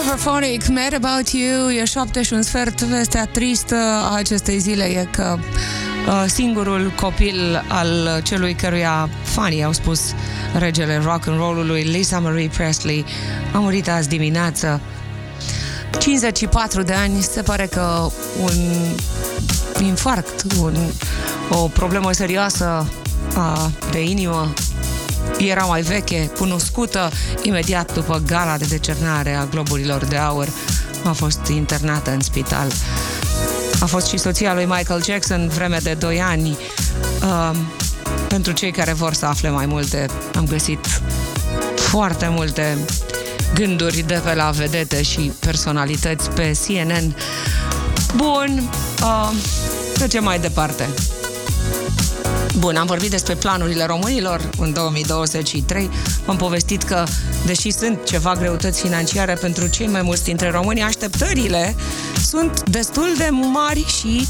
Hooverphonic, 0.10 0.68
Mad 0.68 0.94
About 0.94 1.30
You, 1.30 1.70
e 1.70 1.86
șapte 1.86 2.22
și 2.22 2.34
un 2.34 2.42
sfert. 2.42 2.82
Vestea 2.82 3.26
tristă 3.26 3.76
a 3.76 4.16
acestei 4.16 4.60
zile 4.60 4.84
e 4.84 5.08
că 5.12 5.38
uh, 5.40 6.24
singurul 6.28 6.92
copil 6.96 7.66
al 7.68 8.22
celui 8.24 8.54
căruia 8.54 9.10
fanii 9.24 9.64
au 9.64 9.72
spus 9.72 10.14
regele 10.58 10.98
rock 11.04 11.28
and 11.28 11.38
roll-ului, 11.38 11.82
Lisa 11.82 12.20
Marie 12.20 12.48
Presley, 12.48 13.06
a 13.54 13.58
murit 13.58 13.90
azi 13.90 14.08
dimineață. 14.08 14.82
54 16.00 16.82
de 16.82 16.94
ani, 16.94 17.22
se 17.22 17.42
pare 17.42 17.66
că 17.66 18.10
un 18.42 18.54
infarct, 19.86 20.44
un, 20.60 20.76
o 21.50 21.68
problemă 21.68 22.12
serioasă 22.12 22.88
a, 23.36 23.72
de 23.92 24.04
inimă 24.04 24.54
era 25.48 25.64
mai 25.64 25.82
veche, 25.82 26.32
cunoscută, 26.38 27.12
imediat 27.42 27.94
după 27.94 28.22
gala 28.26 28.58
de 28.58 28.66
decernare 28.66 29.34
a 29.34 29.46
Globurilor 29.46 30.06
de 30.06 30.16
Aur 30.16 30.48
a 31.04 31.12
fost 31.12 31.40
internată 31.48 32.12
în 32.12 32.22
spital. 32.22 32.68
A 33.80 33.86
fost 33.86 34.08
și 34.08 34.18
soția 34.18 34.54
lui 34.54 34.66
Michael 34.66 35.04
Jackson 35.04 35.48
vreme 35.48 35.78
de 35.84 35.94
2 35.94 36.22
ani. 36.22 36.58
Uh, 37.24 37.52
pentru 38.28 38.52
cei 38.52 38.72
care 38.72 38.94
vor 38.94 39.14
să 39.14 39.26
afle 39.26 39.50
mai 39.50 39.66
multe, 39.66 40.06
am 40.36 40.46
găsit 40.46 41.02
foarte 41.76 42.28
multe 42.28 42.78
gânduri 43.54 44.04
de 44.08 44.22
pe 44.24 44.34
la 44.34 44.50
vedete 44.50 45.02
și 45.02 45.32
personalități 45.40 46.30
pe 46.30 46.58
CNN. 46.66 47.16
Bun, 48.16 48.70
uh, 49.02 49.32
trecem 49.94 50.24
mai 50.24 50.40
departe. 50.40 50.90
Bun, 52.60 52.76
am 52.76 52.86
vorbit 52.86 53.10
despre 53.10 53.36
planurile 53.36 53.86
românilor 53.86 54.50
în 54.58 54.74
2023. 54.74 55.90
V-am 56.26 56.38
povestit 56.38 56.84
că, 56.84 57.04
deși 57.46 57.72
sunt 57.72 58.06
ceva 58.06 58.34
greutăți 58.34 58.82
financiare 58.82 59.34
pentru 59.34 59.68
cei 59.68 59.88
mai 59.88 60.02
mulți 60.02 60.24
dintre 60.24 60.50
români, 60.50 60.82
așteptările 60.82 61.76
sunt 62.26 62.70
destul 62.70 63.14
de 63.18 63.30
mari 63.32 63.86
și 64.00 64.28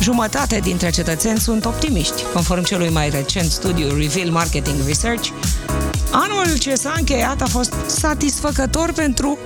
jumătate 0.00 0.58
dintre 0.58 0.90
cetățeni 0.90 1.38
sunt 1.38 1.64
optimiști, 1.64 2.22
conform 2.32 2.62
celui 2.62 2.88
mai 2.88 3.10
recent 3.10 3.50
studiu 3.50 3.96
Reveal 3.96 4.30
Marketing 4.30 4.76
Research. 4.86 5.28
Anul 6.10 6.58
ce 6.58 6.74
s-a 6.74 6.94
încheiat 6.98 7.42
a 7.42 7.46
fost 7.46 7.72
satisfăcător 7.86 8.92
pentru 8.92 9.38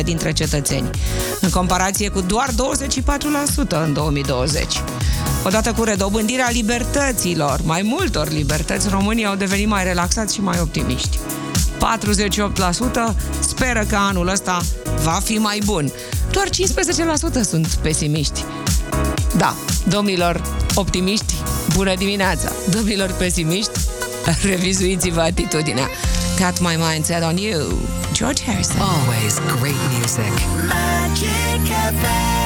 54% 0.00 0.02
dintre 0.04 0.32
cetățeni, 0.32 0.90
în 1.40 1.50
comparație 1.50 2.08
cu 2.08 2.20
doar 2.20 2.48
24% 2.48 3.84
în 3.84 3.92
2020. 3.92 4.82
Odată 5.46 5.72
cu 5.72 5.82
redobândirea 5.82 6.48
libertăților, 6.50 7.60
mai 7.64 7.82
multor 7.82 8.30
libertăți, 8.30 8.88
românii 8.88 9.26
au 9.26 9.34
devenit 9.34 9.68
mai 9.68 9.84
relaxați 9.84 10.34
și 10.34 10.40
mai 10.40 10.58
optimiști. 10.60 11.18
48% 11.18 13.14
speră 13.40 13.84
că 13.88 13.96
anul 13.96 14.28
ăsta 14.28 14.60
va 15.02 15.20
fi 15.24 15.38
mai 15.38 15.58
bun. 15.64 15.92
Doar 16.30 16.48
15% 16.48 16.50
sunt 17.42 17.66
pesimiști. 17.66 18.44
Da, 19.36 19.54
domnilor 19.88 20.42
optimiști, 20.74 21.34
bună 21.74 21.94
dimineața! 21.94 22.52
Domnilor 22.70 23.14
pesimiști, 23.18 23.80
revizuiți-vă 24.50 25.20
atitudinea. 25.20 25.88
Got 26.38 26.60
my 26.60 26.78
mind 26.90 27.04
set 27.04 27.22
on 27.22 27.36
you. 27.36 27.78
George 28.12 28.42
Harrison. 28.42 28.80
Always 28.80 29.34
great 29.58 29.80
music. 29.98 30.32
Magic 30.68 31.66
FM. 32.00 32.45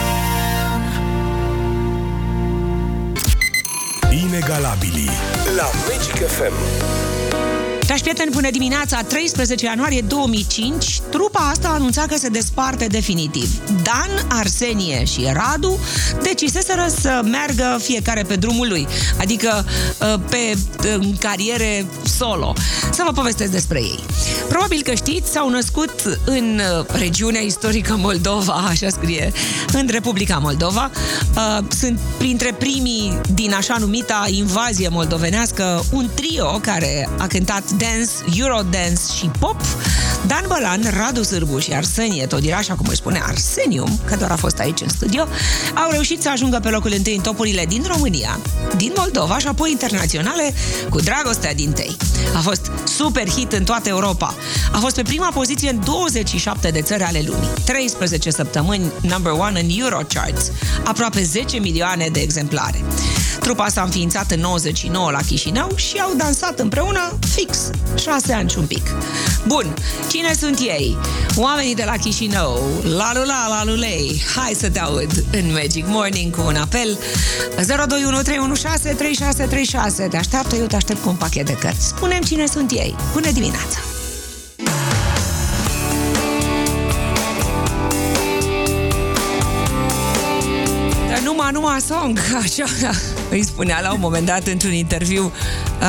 Inegalabilii 4.31 5.11
la 5.57 5.67
Magic 5.89 6.23
FM. 6.23 7.20
Dragi 7.91 8.05
prieteni, 8.05 8.31
bună 8.31 8.51
dimineața! 8.51 9.03
13 9.03 9.65
ianuarie 9.65 10.01
2005, 10.01 11.01
trupa 11.01 11.39
asta 11.39 11.69
a 11.69 11.73
anunțat 11.73 12.07
că 12.07 12.17
se 12.17 12.29
desparte 12.29 12.87
definitiv. 12.87 13.61
Dan, 13.83 14.27
Arsenie 14.29 15.05
și 15.05 15.29
Radu 15.33 15.79
deciseseră 16.23 16.87
să 17.01 17.21
meargă 17.25 17.79
fiecare 17.83 18.23
pe 18.23 18.37
drumul 18.37 18.69
lui, 18.69 18.87
adică 19.21 19.65
uh, 20.01 20.21
pe 20.29 20.57
în 20.83 21.17
cariere 21.17 21.87
solo. 22.17 22.53
Să 22.93 23.03
vă 23.07 23.13
povestesc 23.13 23.51
despre 23.51 23.79
ei. 23.79 23.99
Probabil 24.49 24.83
că 24.83 24.95
știți, 24.95 25.31
s-au 25.31 25.49
născut 25.49 26.19
în 26.25 26.61
uh, 26.79 26.87
regiunea 26.99 27.41
istorică 27.41 27.97
Moldova, 27.97 28.53
așa 28.53 28.89
scrie, 28.89 29.33
în 29.73 29.89
Republica 29.91 30.39
Moldova. 30.39 30.91
Uh, 31.37 31.65
Sunt 31.79 31.99
printre 32.19 32.55
primii 32.59 33.21
din 33.35 33.55
așa 33.55 33.77
numita 33.79 34.27
invazie 34.29 34.89
moldovenească 34.89 35.85
un 35.93 36.09
trio 36.15 36.59
care 36.63 37.09
a 37.19 37.27
cântat 37.27 37.71
dance, 37.81 38.41
eurodance 38.41 39.03
și 39.19 39.31
pop. 39.39 39.57
Dan 40.27 40.45
Bălan, 40.49 40.83
Radu 40.99 41.23
Sârbu 41.23 41.59
și 41.59 41.73
Arsenie 41.73 42.27
Todirașa, 42.27 42.75
cum 42.75 42.87
îi 42.89 42.97
spune 42.97 43.23
Arsenium, 43.27 43.99
că 44.05 44.17
doar 44.17 44.31
a 44.31 44.37
fost 44.37 44.59
aici 44.59 44.81
în 44.81 44.89
studio, 44.89 45.21
au 45.75 45.91
reușit 45.91 46.23
să 46.23 46.31
ajungă 46.31 46.59
pe 46.63 46.69
locul 46.69 46.93
întâi 46.97 47.15
în 47.15 47.23
topurile 47.23 47.65
din 47.65 47.85
România, 47.87 48.39
din 48.81 48.93
Moldova 48.97 49.39
și 49.39 49.47
apoi 49.47 49.71
internaționale 49.71 50.55
cu 50.91 51.01
dragostea 51.01 51.55
din 51.55 51.73
tei. 51.73 51.97
A 52.35 52.39
fost 52.39 52.71
super 52.85 53.29
hit 53.29 53.53
în 53.53 53.65
toată 53.65 53.89
Europa. 53.89 54.35
A 54.73 54.79
fost 54.79 54.95
pe 54.95 55.03
prima 55.03 55.31
poziție 55.35 55.71
în 55.71 55.81
27 55.85 56.71
de 56.71 56.83
țări 56.83 57.03
ale 57.03 57.23
lumii. 57.27 57.49
13 57.65 58.31
săptămâni 58.31 58.93
number 59.01 59.33
one 59.33 59.61
în 59.61 59.69
Eurocharts. 59.81 60.51
Aproape 60.85 61.23
10 61.23 61.59
milioane 61.59 62.09
de 62.13 62.21
exemplare. 62.21 62.85
Trupa 63.41 63.69
s-a 63.69 63.83
înființat 63.83 64.31
în 64.31 64.41
99 64.41 65.11
la 65.11 65.19
Chișinău 65.19 65.71
și 65.77 65.99
au 65.99 66.15
dansat 66.17 66.59
împreună 66.59 67.19
fix 67.35 67.71
6 67.95 68.33
ani 68.33 68.51
și 68.51 68.59
un 68.59 68.67
pic. 68.67 68.83
Bun, 69.47 69.75
cine 70.11 70.35
sunt 70.39 70.59
ei? 70.59 70.99
Oamenii 71.37 71.75
de 71.75 71.83
la 71.87 71.93
Chișinău, 71.97 72.63
la 72.83 73.11
lula, 73.15 73.49
la 73.49 73.65
lulei. 73.65 74.23
Hai 74.37 74.57
să 74.59 74.71
te 74.71 74.79
aud 74.79 75.25
în 75.33 75.53
Magic 75.53 75.85
Morning 75.87 76.37
cu 76.37 76.43
un 76.47 76.57
apel 76.57 76.99
021 77.87 78.23
316 78.79 78.95
3636. 78.97 80.09
Te 80.09 80.17
așteaptă, 80.17 80.57
eu 80.57 80.67
te 80.67 80.77
aștept 80.77 81.03
cu 81.03 81.09
un 81.09 81.15
pachet 81.15 81.47
de 81.47 81.53
cărți. 81.53 81.87
Spunem 81.87 82.21
cine 82.21 82.47
sunt 82.47 82.71
ei. 82.71 82.95
Bună 83.13 83.31
dimineața! 83.31 83.79
Dar 91.09 91.19
numai, 91.25 91.51
numai 91.53 91.81
song, 91.81 92.19
așa 92.43 92.65
îi 93.31 93.45
spunea 93.45 93.81
la 93.81 93.93
un 93.93 94.01
moment 94.01 94.27
dat 94.27 94.47
într-un 94.47 94.73
interviu. 94.73 95.33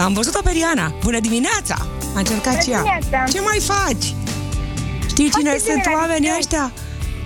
Am 0.04 0.14
văzut-o 0.14 0.40
pe 0.44 0.52
Riana. 0.52 0.94
Bună 1.04 1.20
dimineața! 1.20 1.76
A 2.16 2.20
încercat 2.20 2.64
și 2.64 2.70
ea. 2.70 2.82
dimineața! 2.82 3.32
Ce 3.32 3.40
mai 3.42 3.60
faci? 3.60 4.14
Știi 5.08 5.30
cine 5.30 5.50
Foarte 5.50 5.60
sunt 5.72 5.82
bine, 5.82 5.96
oamenii 5.96 6.28
eu. 6.30 6.36
ăștia? 6.38 6.72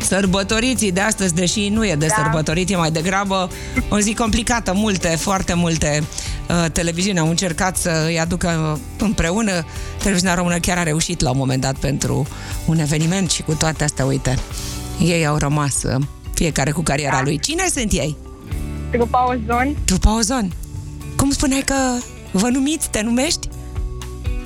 Sărbătoriții 0.07 0.91
de 0.91 0.99
astăzi, 1.01 1.33
deși 1.33 1.69
nu 1.69 1.85
e 1.85 1.95
de 1.95 2.05
Da. 2.05 2.13
sărbătorit, 2.15 2.69
e 2.69 2.75
mai 2.75 2.91
degrabă 2.91 3.49
o 3.89 3.99
zi 3.99 4.13
complicată. 4.13 4.73
Multe, 4.75 5.07
foarte 5.07 5.53
multe 5.53 6.03
uh, 6.49 6.65
televiziuni 6.71 7.19
au 7.19 7.29
încercat 7.29 7.77
să 7.77 8.03
îi 8.07 8.19
aducă 8.19 8.79
împreună. 8.97 9.65
Televiziunea 9.97 10.35
română 10.35 10.57
chiar 10.57 10.77
a 10.77 10.83
reușit 10.83 11.21
la 11.21 11.29
un 11.29 11.37
moment 11.37 11.61
dat 11.61 11.75
pentru 11.75 12.27
un 12.65 12.79
eveniment 12.79 13.29
și 13.31 13.41
cu 13.43 13.53
toate 13.53 13.83
astea, 13.83 14.05
uite, 14.05 14.37
ei 14.99 15.25
au 15.25 15.37
rămas 15.37 15.83
uh, 15.83 16.01
fiecare 16.33 16.71
cu 16.71 16.81
cariera 16.81 17.15
Da. 17.15 17.21
lui. 17.21 17.39
Cine 17.39 17.63
sunt 17.73 17.91
ei? 17.91 18.17
Trupa 18.91 19.27
Ozon, 19.29 19.75
Trupa 19.85 20.15
Ozon. 20.17 20.51
Cum 21.15 21.31
spuneai 21.31 21.61
că 21.61 21.75
vă 22.31 22.47
numiți, 22.47 22.89
te 22.89 23.01
numești? 23.01 23.47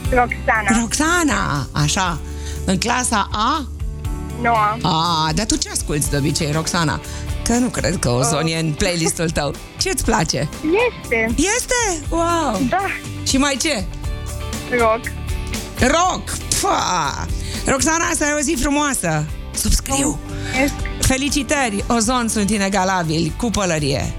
Roxana, 0.10 0.80
Roxana, 0.82 1.68
așa. 1.72 2.20
În 2.66 2.78
clasa 2.78 3.30
A? 3.32 3.68
Noa, 4.42 4.78
A, 4.82 5.30
dar 5.34 5.46
tu 5.46 5.56
ce 5.56 5.70
asculti 5.70 6.10
de 6.10 6.18
obicei, 6.18 6.52
Roxana? 6.52 7.02
Că 7.44 7.54
nu 7.54 7.68
cred 7.68 7.98
că 8.00 8.10
Ozon 8.10 8.46
e 8.48 8.60
în 8.60 8.72
playlistul 8.72 9.30
tău. 9.30 9.54
Ce-ți 9.78 10.04
place? 10.04 10.50
este, 10.94 11.26
Este? 11.56 12.06
Wow! 12.10 12.62
da, 12.70 12.86
Și 13.28 13.38
mai 13.38 13.58
ce? 13.62 13.84
rock, 14.78 15.02
Rock! 15.80 16.30
Pua! 16.62 17.28
Roxana, 17.66 18.06
asta 18.06 18.28
e 18.28 18.34
o 18.34 18.40
zi 18.42 18.56
frumoasă. 18.60 19.26
Subscriu! 19.56 20.20
Mulțumesc. 20.28 20.74
Felicitări! 21.00 21.84
Ozon 21.88 22.28
sunt 22.28 22.50
inegalabili 22.50 23.34
cu 23.38 23.50
pălărie. 23.50 24.14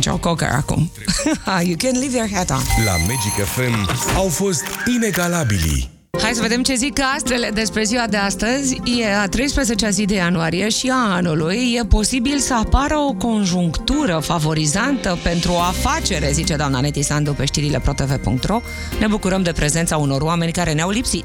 Joe 0.00 0.18
Cocker 0.18 0.48
acum. 0.52 0.90
you 1.68 1.76
can 1.78 1.98
leave 1.98 2.16
your 2.16 2.28
hat 2.34 2.50
on. 2.50 2.62
La 2.84 2.92
Magic 2.96 3.46
FM 3.54 3.88
au 4.16 4.28
fost 4.28 4.64
inegalabili. 4.96 5.90
Hai 6.20 6.32
să 6.34 6.42
vedem 6.42 6.62
ce 6.62 6.74
zic 6.74 6.98
astrele 7.14 7.50
despre 7.54 7.82
ziua 7.82 8.06
de 8.06 8.16
astăzi. 8.16 8.80
E 8.98 9.14
a 9.14 9.28
13-a 9.28 9.90
zi 9.90 10.04
de 10.04 10.14
ianuarie 10.14 10.68
și 10.68 10.90
a 10.90 11.14
anului. 11.14 11.74
E 11.76 11.84
posibil 11.84 12.38
să 12.38 12.54
apară 12.54 12.98
o 12.98 13.12
conjunctură 13.12 14.18
favorizantă 14.22 15.18
pentru 15.22 15.52
o 15.52 15.58
afacere, 15.58 16.30
zice 16.32 16.56
doamna 16.56 16.80
Neti 16.80 17.02
Sandu 17.02 17.32
pe 17.32 17.44
știrile 17.44 17.80
protv.ro. 17.80 18.60
Ne 19.00 19.06
bucurăm 19.06 19.42
de 19.42 19.52
prezența 19.52 19.96
unor 19.96 20.20
oameni 20.20 20.52
care 20.52 20.72
ne-au 20.72 20.90
lipsit 20.90 21.24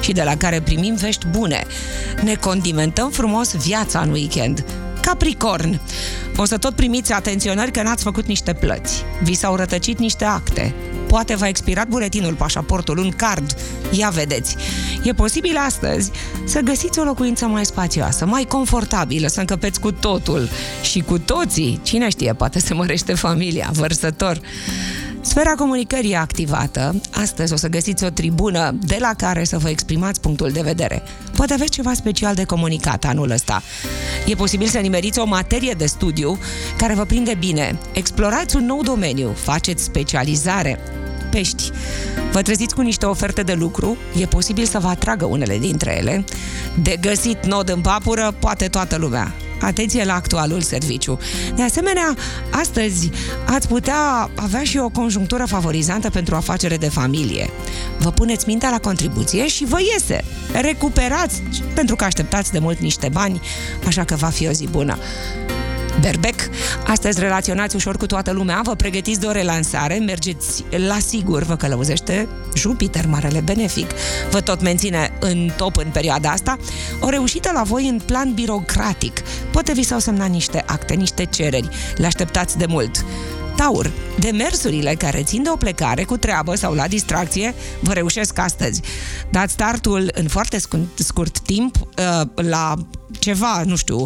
și 0.00 0.12
de 0.12 0.22
la 0.22 0.36
care 0.36 0.60
primim 0.60 0.94
vești 0.94 1.26
bune. 1.26 1.66
Ne 2.22 2.34
condimentăm 2.34 3.10
frumos 3.10 3.54
viața 3.54 4.00
în 4.00 4.10
weekend. 4.10 4.64
Capricorn. 5.00 5.80
O 6.40 6.44
să 6.44 6.58
tot 6.58 6.74
primiți 6.74 7.12
atenționări 7.12 7.70
că 7.70 7.82
n-ați 7.82 8.02
făcut 8.02 8.26
niște 8.26 8.52
plăți. 8.52 9.04
Vi 9.22 9.34
s-au 9.34 9.56
rătăcit 9.56 9.98
niște 9.98 10.24
acte. 10.24 10.74
Poate 11.08 11.34
v-a 11.34 11.48
expirat 11.48 11.88
buletinul, 11.88 12.34
pașaportul, 12.34 12.98
un 12.98 13.10
card. 13.10 13.56
Ia 13.90 14.08
vedeți. 14.08 14.56
E 15.04 15.12
posibil 15.12 15.56
astăzi 15.56 16.10
să 16.44 16.60
găsiți 16.60 16.98
o 16.98 17.02
locuință 17.02 17.46
mai 17.46 17.64
spațioasă, 17.64 18.26
mai 18.26 18.44
confortabilă, 18.44 19.26
să 19.26 19.40
încăpeți 19.40 19.80
cu 19.80 19.92
totul 19.92 20.48
și 20.82 21.00
cu 21.00 21.18
toții. 21.18 21.80
Cine 21.82 22.08
știe, 22.08 22.32
poate 22.32 22.58
se 22.58 22.74
mărește 22.74 23.14
familia, 23.14 23.70
vărsător. 23.72 24.40
Sfera 25.28 25.54
comunicării 25.54 26.10
e 26.10 26.16
activată. 26.16 27.00
Astăzi 27.12 27.52
o 27.52 27.56
să 27.56 27.68
găsiți 27.68 28.04
o 28.04 28.08
tribună 28.08 28.78
de 28.80 28.96
la 29.00 29.14
care 29.16 29.44
să 29.44 29.58
vă 29.58 29.68
exprimați 29.68 30.20
punctul 30.20 30.50
de 30.50 30.60
vedere. 30.60 31.02
Poate 31.36 31.52
aveți 31.52 31.70
ceva 31.70 31.92
special 31.94 32.34
de 32.34 32.44
comunicat 32.44 33.04
anul 33.04 33.30
ăsta. 33.30 33.62
E 34.26 34.34
posibil 34.34 34.66
să 34.66 34.78
nimeriți 34.78 35.18
o 35.18 35.24
materie 35.24 35.72
de 35.72 35.86
studiu 35.86 36.38
care 36.76 36.94
vă 36.94 37.04
prinde 37.04 37.34
bine. 37.38 37.78
Explorați 37.92 38.56
un 38.56 38.64
nou 38.64 38.82
domeniu, 38.82 39.32
faceți 39.34 39.84
specializare. 39.84 40.78
Pești. 41.30 41.70
Vă 42.32 42.42
treziți 42.42 42.74
cu 42.74 42.80
niște 42.80 43.06
oferte 43.06 43.42
de 43.42 43.52
lucru, 43.52 43.96
e 44.20 44.26
posibil 44.26 44.64
să 44.64 44.78
vă 44.78 44.88
atragă 44.88 45.24
unele 45.24 45.58
dintre 45.58 45.96
ele. 45.98 46.24
De 46.82 46.96
găsit 47.00 47.46
nod 47.46 47.68
în 47.68 47.80
papură, 47.80 48.34
poate 48.38 48.68
toată 48.68 48.96
lumea. 48.96 49.34
Atenție 49.60 50.04
la 50.04 50.14
actualul 50.14 50.60
serviciu. 50.60 51.18
De 51.54 51.62
asemenea, 51.62 52.16
astăzi 52.50 53.10
ați 53.46 53.68
putea 53.68 54.30
avea 54.34 54.62
și 54.62 54.78
o 54.78 54.88
conjunctură 54.88 55.44
favorizantă 55.46 56.10
pentru 56.10 56.34
o 56.34 56.36
afacere 56.36 56.76
de 56.76 56.88
familie. 56.88 57.50
Vă 57.98 58.10
puneți 58.10 58.46
mintea 58.46 58.70
la 58.70 58.78
contribuție 58.78 59.46
și 59.46 59.64
vă 59.64 59.78
iese. 59.92 60.24
Recuperați, 60.52 61.42
pentru 61.74 61.96
că 61.96 62.04
așteptați 62.04 62.52
de 62.52 62.58
mult 62.58 62.78
niște 62.78 63.08
bani, 63.12 63.40
așa 63.86 64.04
că 64.04 64.14
va 64.14 64.28
fi 64.28 64.46
o 64.48 64.50
zi 64.50 64.66
bună. 64.66 64.98
Berbec. 66.00 66.34
Astăzi 66.86 67.20
relaționați 67.20 67.76
ușor 67.76 67.96
cu 67.96 68.06
toată 68.06 68.32
lumea, 68.32 68.60
vă 68.64 68.74
pregătiți 68.74 69.20
de 69.20 69.26
o 69.26 69.30
relansare, 69.30 69.94
mergeți 69.94 70.64
la 70.88 70.98
sigur, 70.98 71.42
vă 71.42 71.56
călăuzește 71.56 72.28
Jupiter, 72.54 73.06
marele 73.06 73.40
benefic. 73.40 73.90
Vă 74.30 74.40
tot 74.40 74.62
menține 74.62 75.12
în 75.20 75.50
top 75.56 75.76
în 75.76 75.90
perioada 75.92 76.30
asta. 76.30 76.56
O 77.00 77.08
reușită 77.08 77.50
la 77.54 77.62
voi 77.62 77.88
în 77.88 78.00
plan 78.06 78.34
birocratic. 78.34 79.20
Poate 79.52 79.72
vi 79.72 79.82
s-au 79.82 79.98
semnat 79.98 80.30
niște 80.30 80.64
acte, 80.66 80.94
niște 80.94 81.24
cereri. 81.24 81.68
Le 81.96 82.06
așteptați 82.06 82.58
de 82.58 82.66
mult. 82.68 83.04
Taur, 83.56 83.90
demersurile 84.18 84.94
care 84.94 85.22
țin 85.22 85.42
de 85.42 85.48
o 85.50 85.56
plecare 85.56 86.04
cu 86.04 86.16
treabă 86.16 86.54
sau 86.54 86.74
la 86.74 86.88
distracție 86.88 87.54
vă 87.80 87.92
reușesc 87.92 88.38
astăzi. 88.38 88.80
Dați 89.30 89.52
startul 89.52 90.10
în 90.14 90.28
foarte 90.28 90.58
scurt, 90.58 90.98
scurt 90.98 91.40
timp 91.40 91.76
uh, 91.76 92.28
la 92.34 92.74
ceva, 93.18 93.62
nu 93.66 93.76
știu, 93.76 93.98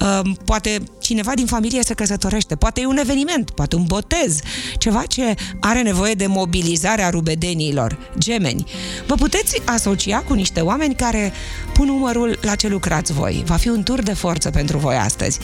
uh, 0.00 0.20
poate 0.44 0.82
cineva 1.00 1.34
din 1.34 1.46
familie 1.46 1.82
se 1.82 1.94
căsătorește, 1.94 2.56
poate 2.56 2.80
e 2.80 2.86
un 2.86 2.96
eveniment, 2.96 3.50
poate 3.50 3.76
un 3.76 3.84
botez, 3.84 4.40
ceva 4.78 5.02
ce 5.08 5.34
are 5.60 5.82
nevoie 5.82 6.14
de 6.14 6.26
mobilizarea 6.26 7.10
rubedenilor, 7.10 7.98
gemeni. 8.18 8.64
Vă 9.06 9.14
puteți 9.14 9.62
asocia 9.64 10.18
cu 10.18 10.34
niște 10.34 10.60
oameni 10.60 10.94
care 10.94 11.32
pun 11.72 11.88
umărul 11.88 12.38
la 12.42 12.54
ce 12.54 12.68
lucrați 12.68 13.12
voi. 13.12 13.42
Va 13.46 13.56
fi 13.56 13.68
un 13.68 13.82
tur 13.82 14.02
de 14.02 14.12
forță 14.12 14.50
pentru 14.50 14.78
voi 14.78 14.96
astăzi. 14.96 15.38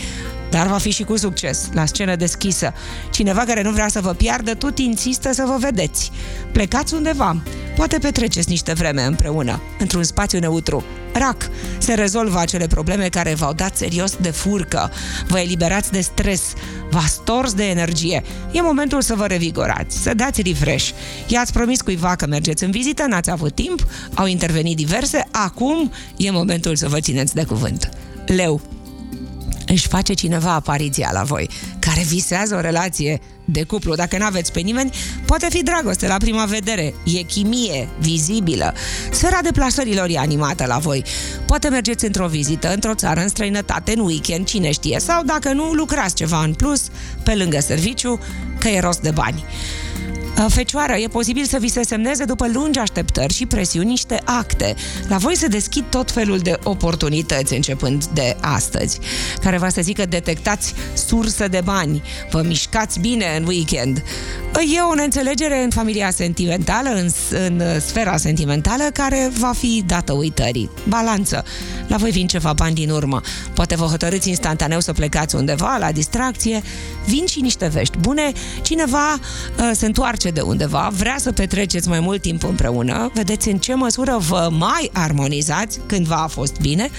Dar 0.50 0.66
va 0.66 0.78
fi 0.78 0.90
și 0.90 1.02
cu 1.02 1.16
succes, 1.16 1.68
la 1.72 1.87
scenă 1.87 2.16
deschisă. 2.16 2.72
Cineva 3.11 3.40
care 3.40 3.62
nu 3.62 3.70
vrea 3.70 3.88
să 3.88 4.00
vă 4.00 4.12
piardă, 4.12 4.54
tot 4.54 4.78
insistă 4.78 5.32
să 5.32 5.44
vă 5.46 5.56
vedeți. 5.59 6.11
Plecați 6.52 6.94
undeva, 6.94 7.42
poate 7.76 7.98
petreceți 7.98 8.48
niște 8.48 8.72
vreme 8.72 9.02
împreună, 9.02 9.61
într-un 9.78 10.02
spațiu 10.02 10.38
neutru. 10.38 10.85
Rac, 11.12 11.50
se 11.78 11.94
rezolvă 11.94 12.38
acele 12.38 12.66
probleme 12.66 13.09
care 13.09 13.35
v-au 13.35 13.52
dat 13.52 13.76
serios 13.76 14.16
de 14.20 14.30
furcă. 14.30 14.90
Vă 15.28 15.38
eliberați 15.38 15.92
de 15.92 16.00
stres, 16.00 16.52
vă 16.90 16.96
v-a 16.96 17.06
stors 17.06 17.52
de 17.54 17.64
energie. 17.64 18.22
E 18.52 18.61
momentul 18.61 19.02
să 19.02 19.14
vă 19.14 19.26
revigorați, 19.26 20.02
să 20.02 20.14
dați 20.14 20.42
refresh. 20.42 20.90
I-ați 21.26 21.52
promis 21.52 21.80
cuiva 21.80 22.14
că 22.14 22.26
mergeți 22.26 22.64
în 22.64 22.70
vizită, 22.70 23.04
n-ați 23.06 23.30
avut 23.30 23.54
timp, 23.54 23.87
au 24.14 24.26
intervenit 24.26 24.76
diverse, 24.76 25.28
acum 25.30 25.92
e 26.16 26.30
momentul 26.30 26.76
să 26.76 26.88
vă 26.88 27.00
țineți 27.00 27.35
de 27.35 27.44
cuvânt. 27.44 27.90
Leu, 28.26 28.61
își 29.66 29.88
face 29.88 30.12
cineva 30.12 30.52
apariția 30.52 31.11
la 31.12 31.22
voi, 31.22 31.50
care 31.79 32.02
visează 32.02 32.55
o 32.55 32.61
relație 32.61 33.20
de 33.44 33.62
cuplu. 33.62 33.94
Dacă 33.94 34.18
nu 34.18 34.24
aveți 34.24 34.52
pe 34.52 34.61
nimeni, 34.61 34.90
poate 35.24 35.46
fi 35.50 35.62
dragoste 35.62 36.07
la 36.07 36.16
prima 36.16 36.44
vedere. 36.44 36.94
E 37.05 37.22
chimie 37.22 37.88
vizibilă. 37.98 38.74
Sfera 39.11 39.38
deplasărilor 39.42 40.09
e 40.11 40.18
animată 40.18 40.64
la 40.66 40.79
voi. 40.79 41.05
Poate 41.46 41.68
mergeți 41.68 42.05
într-o 42.05 42.26
vizită, 42.26 42.72
într-o 42.72 42.94
țară, 42.94 43.20
în 43.20 43.29
străinătate, 43.29 43.92
în 43.92 44.00
weekend, 44.00 44.46
cine 44.46 44.70
știe. 44.70 44.98
Sau 45.00 45.22
dacă 45.24 45.52
nu, 45.52 45.72
lucrați 45.72 46.14
ceva 46.14 46.42
în 46.42 46.55
plus, 46.55 46.83
pe 47.22 47.35
lângă 47.35 47.61
serviciu, 47.61 48.20
că 48.59 48.68
e 48.68 48.81
rost 48.81 49.00
de 49.00 49.11
bani. 49.11 49.44
Fecioară, 50.37 50.92
e 50.92 51.09
posibil 51.09 51.44
să 51.44 51.59
vi 51.61 51.68
se 51.68 51.83
semneze 51.83 52.25
după 52.25 52.46
lungi 52.53 52.79
așteptări 52.79 53.33
și 53.33 53.46
presiuni 53.46 53.88
niște 53.88 54.20
acte. 54.25 54.75
La 55.09 55.16
voi 55.16 55.37
se 55.37 55.46
deschid 55.46 55.85
tot 55.90 56.11
felul 56.11 56.38
de 56.38 56.59
oportunități 56.62 57.55
începând 57.55 58.05
de 58.05 58.37
astăzi, 58.40 58.99
care 59.42 59.59
va 59.59 59.68
să 59.68 59.81
zică 59.81 60.07
detectați 60.07 60.75
sursă 60.94 61.49
de 61.49 61.61
bani, 61.64 62.03
vă 62.31 62.42
mișcați 62.42 63.01
bine 63.01 63.37
în 63.38 63.46
weekend. 63.46 64.03
E 64.61 64.81
o 64.81 64.95
neînțelegere 64.95 65.62
în 65.62 65.71
familia 65.71 66.11
sentimentală, 66.11 66.88
în, 66.88 67.09
în 67.31 67.81
sfera 67.81 68.16
sentimentală, 68.16 68.85
care 68.92 69.31
va 69.38 69.53
fi 69.59 69.83
dată 69.87 70.12
uitării. 70.12 70.71
Balanță. 70.88 71.45
La 71.87 71.97
voi 71.97 72.11
vin 72.11 72.27
ceva 72.27 72.53
bani 72.53 72.75
din 72.75 72.90
urmă. 72.90 73.21
Poate 73.55 73.77
vă 73.77 73.85
hotărâți 73.85 74.29
instantaneu 74.29 74.81
să 74.81 74.92
plecați 74.92 75.35
undeva, 75.35 75.77
la 75.77 75.92
distracție. 75.92 76.62
Vin 77.07 77.27
și 77.27 77.40
niște 77.40 77.66
vești 77.66 77.99
bune. 77.99 78.33
Cineva 78.62 79.12
uh, 79.12 79.71
se 79.73 79.87
întoarce 79.87 80.31
de 80.31 80.40
undeva, 80.40 80.90
vrea 80.92 81.16
să 81.19 81.33
petreceți 81.33 81.88
mai 81.88 82.01
mult 82.01 82.23
timp 82.23 82.45
împreună, 82.45 83.11
vedeți 83.14 83.49
în 83.49 83.59
ce 83.59 83.75
măsură 83.75 84.16
vă 84.29 84.49
mai 84.59 84.90
armonizați, 84.92 85.81
cândva 85.87 86.16
a 86.16 86.27
fost 86.27 86.61
bine. 86.61 86.90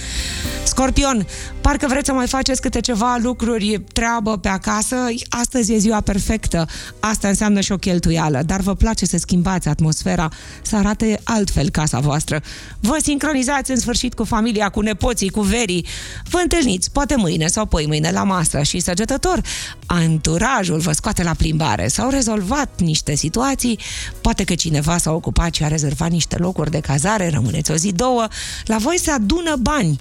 Scorpion, 0.63 1.28
parcă 1.62 1.86
vreți 1.89 2.06
să 2.06 2.13
mai 2.13 2.28
faceți 2.28 2.62
câte 2.62 2.80
ceva 2.80 3.17
lucruri, 3.22 3.84
treabă 3.93 4.38
pe 4.38 4.48
acasă, 4.48 4.96
astăzi 5.30 5.74
e 5.74 5.78
ziua 5.78 6.02
perfectă, 6.02 6.67
asta 7.00 7.28
înseamnă 7.28 7.46
și 7.62 7.71
o 7.71 7.77
cheltuială, 7.77 8.41
dar 8.45 8.60
vă 8.60 8.75
place 8.75 9.05
să 9.05 9.17
schimbați 9.17 9.67
atmosfera, 9.67 10.29
să 10.62 10.75
arate 10.75 11.19
altfel 11.23 11.69
casa 11.69 11.99
voastră. 11.99 12.41
Vă 12.79 12.97
sincronizați 13.01 13.71
în 13.71 13.77
sfârșit 13.77 14.13
cu 14.13 14.23
familia, 14.23 14.69
cu 14.69 14.81
nepoții, 14.81 15.29
cu 15.29 15.41
verii, 15.41 15.86
vă 16.29 16.39
întâlniți, 16.41 16.91
poate 16.91 17.15
mâine 17.15 17.47
sau 17.47 17.65
poi 17.65 17.86
mâine 17.88 18.12
la 18.12 18.23
masă 18.23 18.62
și 18.62 18.79
săgetător, 18.79 19.41
anturajul 19.86 20.79
vă 20.79 20.91
scoate 20.91 21.23
la 21.23 21.33
plimbare, 21.33 21.88
s-au 21.88 22.10
rezolvat 22.10 22.69
niște 22.79 23.15
situații, 23.15 23.79
poate 24.21 24.43
că 24.43 24.55
cineva 24.55 24.97
s-a 24.97 25.12
ocupat 25.12 25.53
și 25.53 25.63
a 25.63 25.67
rezervat 25.67 26.10
niște 26.10 26.38
locuri 26.38 26.71
de 26.71 26.79
cazare, 26.79 27.29
rămâneți 27.29 27.71
o 27.71 27.75
zi, 27.75 27.91
două, 27.91 28.27
la 28.65 28.77
voi 28.77 28.99
se 28.99 29.12
adună 29.12 29.55
bani 29.60 29.99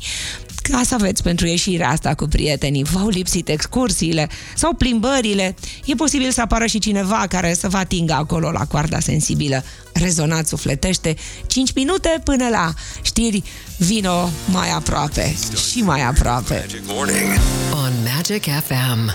ca 0.70 0.80
să 0.84 0.94
aveți 0.94 1.22
pentru 1.22 1.46
ieșirea 1.46 1.88
asta 1.88 2.14
cu 2.14 2.26
prietenii. 2.26 2.84
V-au 2.84 3.08
lipsit 3.08 3.48
excursiile 3.48 4.28
sau 4.54 4.72
plimbările. 4.72 5.54
E 5.84 5.94
posibil 5.94 6.30
să 6.30 6.40
apară 6.40 6.66
și 6.66 6.78
cineva 6.78 7.26
care 7.28 7.54
să 7.54 7.68
vă 7.68 7.76
atingă 7.76 8.12
acolo 8.12 8.50
la 8.50 8.64
coarda 8.64 9.00
sensibilă. 9.00 9.64
Rezonat 9.98 10.46
sufletește 10.46 11.16
5 11.46 11.72
minute 11.74 12.20
până 12.24 12.48
la 12.48 12.72
știri 13.02 13.42
vino 13.76 14.30
mai 14.46 14.70
aproape 14.70 15.36
și 15.70 15.82
mai 15.82 16.02
aproape. 16.02 16.66
On 17.72 17.92
Magic 18.14 18.42
FM. 18.42 19.14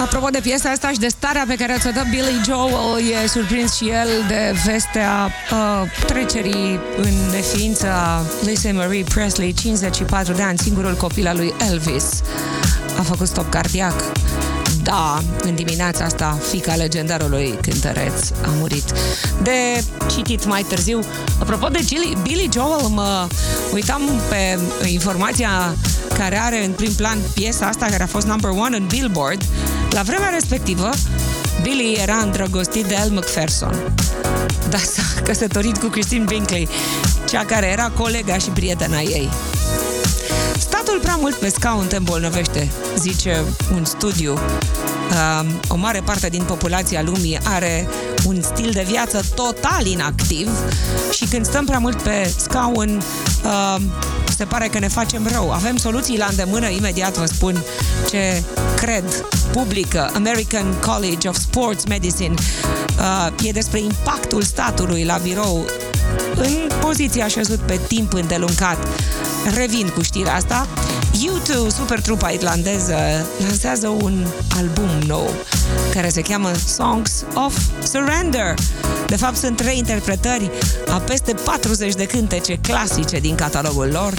Apropo 0.00 0.28
de 0.28 0.40
piesa 0.42 0.70
asta 0.70 0.90
și 0.90 0.98
de 0.98 1.08
starea 1.08 1.44
pe 1.48 1.54
care 1.54 1.78
o 1.86 1.90
dă 1.90 2.02
Billy 2.10 2.40
Joel, 2.44 3.02
e 3.24 3.26
surprins 3.26 3.76
și 3.76 3.88
el 3.88 4.08
de 4.28 4.54
vestea 4.64 5.30
uh, 5.50 6.06
trecerii 6.06 6.80
în 6.96 7.14
neființă 7.30 7.86
a 7.86 8.22
Lisa 8.44 8.72
Marie 8.72 9.04
Presley, 9.04 9.52
54 9.52 10.32
de 10.32 10.42
ani, 10.42 10.58
singurul 10.58 10.94
copil 10.94 11.26
al 11.26 11.36
lui 11.36 11.54
Elvis. 11.70 12.22
A 12.98 13.02
făcut 13.02 13.26
stop 13.26 13.50
cardiac. 13.50 13.94
Da, 14.82 15.22
în 15.42 15.54
dimineața 15.54 16.04
asta, 16.04 16.38
fica 16.50 16.74
legendarului 16.74 17.58
cântăreț 17.62 18.30
a 18.30 18.48
murit. 18.58 18.92
De 19.42 19.84
citit 20.06 20.46
mai 20.46 20.62
târziu, 20.62 21.00
apropo 21.38 21.68
de 21.68 21.84
Billy 22.22 22.48
Joel, 22.52 22.88
mă 22.88 23.26
uitam 23.72 24.02
pe 24.28 24.58
informația 24.88 25.76
care 26.18 26.38
are 26.38 26.64
în 26.64 26.72
prim 26.72 26.92
plan 26.92 27.18
piesa 27.34 27.66
asta 27.66 27.86
care 27.86 28.02
a 28.02 28.06
fost 28.06 28.26
number 28.26 28.50
one 28.50 28.76
în 28.76 28.86
Billboard. 28.86 29.42
La 29.90 30.02
vremea 30.02 30.28
respectivă, 30.28 30.90
Billy 31.62 31.92
era 32.02 32.16
îndrăgostit 32.16 32.84
de 32.84 32.94
Elle 32.94 33.14
Macpherson. 33.14 33.92
Dar 34.70 34.80
s-a 34.80 35.22
căsătorit 35.24 35.78
cu 35.78 35.86
Christine 35.86 36.24
Binkley, 36.24 36.68
cea 37.28 37.44
care 37.44 37.66
era 37.66 37.90
colega 37.96 38.38
și 38.38 38.48
prietena 38.48 39.00
ei. 39.00 39.30
Statul 40.58 40.98
prea 41.00 41.16
mult 41.16 41.34
pe 41.34 41.48
scaun 41.48 41.86
te 41.86 41.96
îmbolnăvește, 41.96 42.70
zice 42.98 43.44
un 43.74 43.84
studiu. 43.84 44.32
Uh, 44.32 45.46
o 45.68 45.76
mare 45.76 46.00
parte 46.04 46.28
din 46.28 46.42
populația 46.42 47.02
lumii 47.02 47.38
are 47.42 47.88
un 48.26 48.42
stil 48.42 48.70
de 48.70 48.84
viață 48.88 49.24
total 49.34 49.86
inactiv 49.86 50.48
și 51.12 51.24
când 51.24 51.46
stăm 51.46 51.64
prea 51.64 51.78
mult 51.78 52.02
pe 52.02 52.32
scaun, 52.38 53.02
uh, 53.44 53.76
se 54.36 54.44
pare 54.44 54.68
că 54.68 54.78
ne 54.78 54.88
facem 54.88 55.28
rău. 55.32 55.50
Avem 55.50 55.76
soluții 55.76 56.18
la 56.18 56.26
îndemână, 56.30 56.68
imediat 56.68 57.16
vă 57.16 57.24
spun 57.24 57.62
ce 58.08 58.42
cred. 58.76 59.04
Publică, 59.52 60.10
American 60.14 60.74
College 60.80 61.28
of 61.28 61.36
Sports 61.36 61.84
Medicine. 61.84 62.34
Uh, 62.98 63.46
e 63.46 63.50
despre 63.50 63.80
impactul 63.80 64.42
statului 64.42 65.04
la 65.04 65.16
birou 65.22 65.64
în 66.36 66.68
poziție 66.80 67.22
așezut 67.22 67.58
pe 67.58 67.80
timp 67.88 68.12
îndelungat. 68.12 68.78
Revin 69.44 69.88
cu 69.88 70.02
știrea 70.02 70.34
asta. 70.34 70.66
U2, 71.12 71.74
super 71.76 72.00
trupa 72.00 72.28
irlandeză, 72.28 72.96
lansează 73.38 73.88
un 73.88 74.26
album 74.56 74.88
nou 75.06 75.30
care 75.92 76.08
se 76.08 76.20
cheamă 76.20 76.50
Songs 76.66 77.24
of 77.34 77.58
Surrender. 77.82 78.54
De 79.06 79.16
fapt, 79.16 79.36
sunt 79.36 79.56
trei 79.56 79.78
interpretări 79.78 80.50
a 80.88 80.96
peste 80.96 81.34
40 81.44 81.94
de 81.94 82.06
cântece 82.06 82.56
clasice 82.56 83.18
din 83.18 83.34
catalogul 83.34 83.88
lor. 83.92 84.12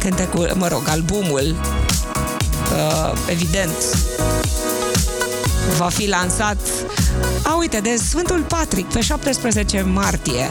Cântecul, 0.00 0.52
mă 0.56 0.68
rog, 0.68 0.82
albumul, 0.88 1.56
uh, 2.72 3.12
evident, 3.30 3.96
va 5.78 5.88
fi 5.88 6.08
lansat 6.08 6.58
a, 7.42 7.54
uite, 7.54 7.78
de 7.80 7.96
Sfântul 8.08 8.44
Patrick 8.48 8.92
pe 8.92 9.00
17 9.00 9.82
martie. 9.82 10.50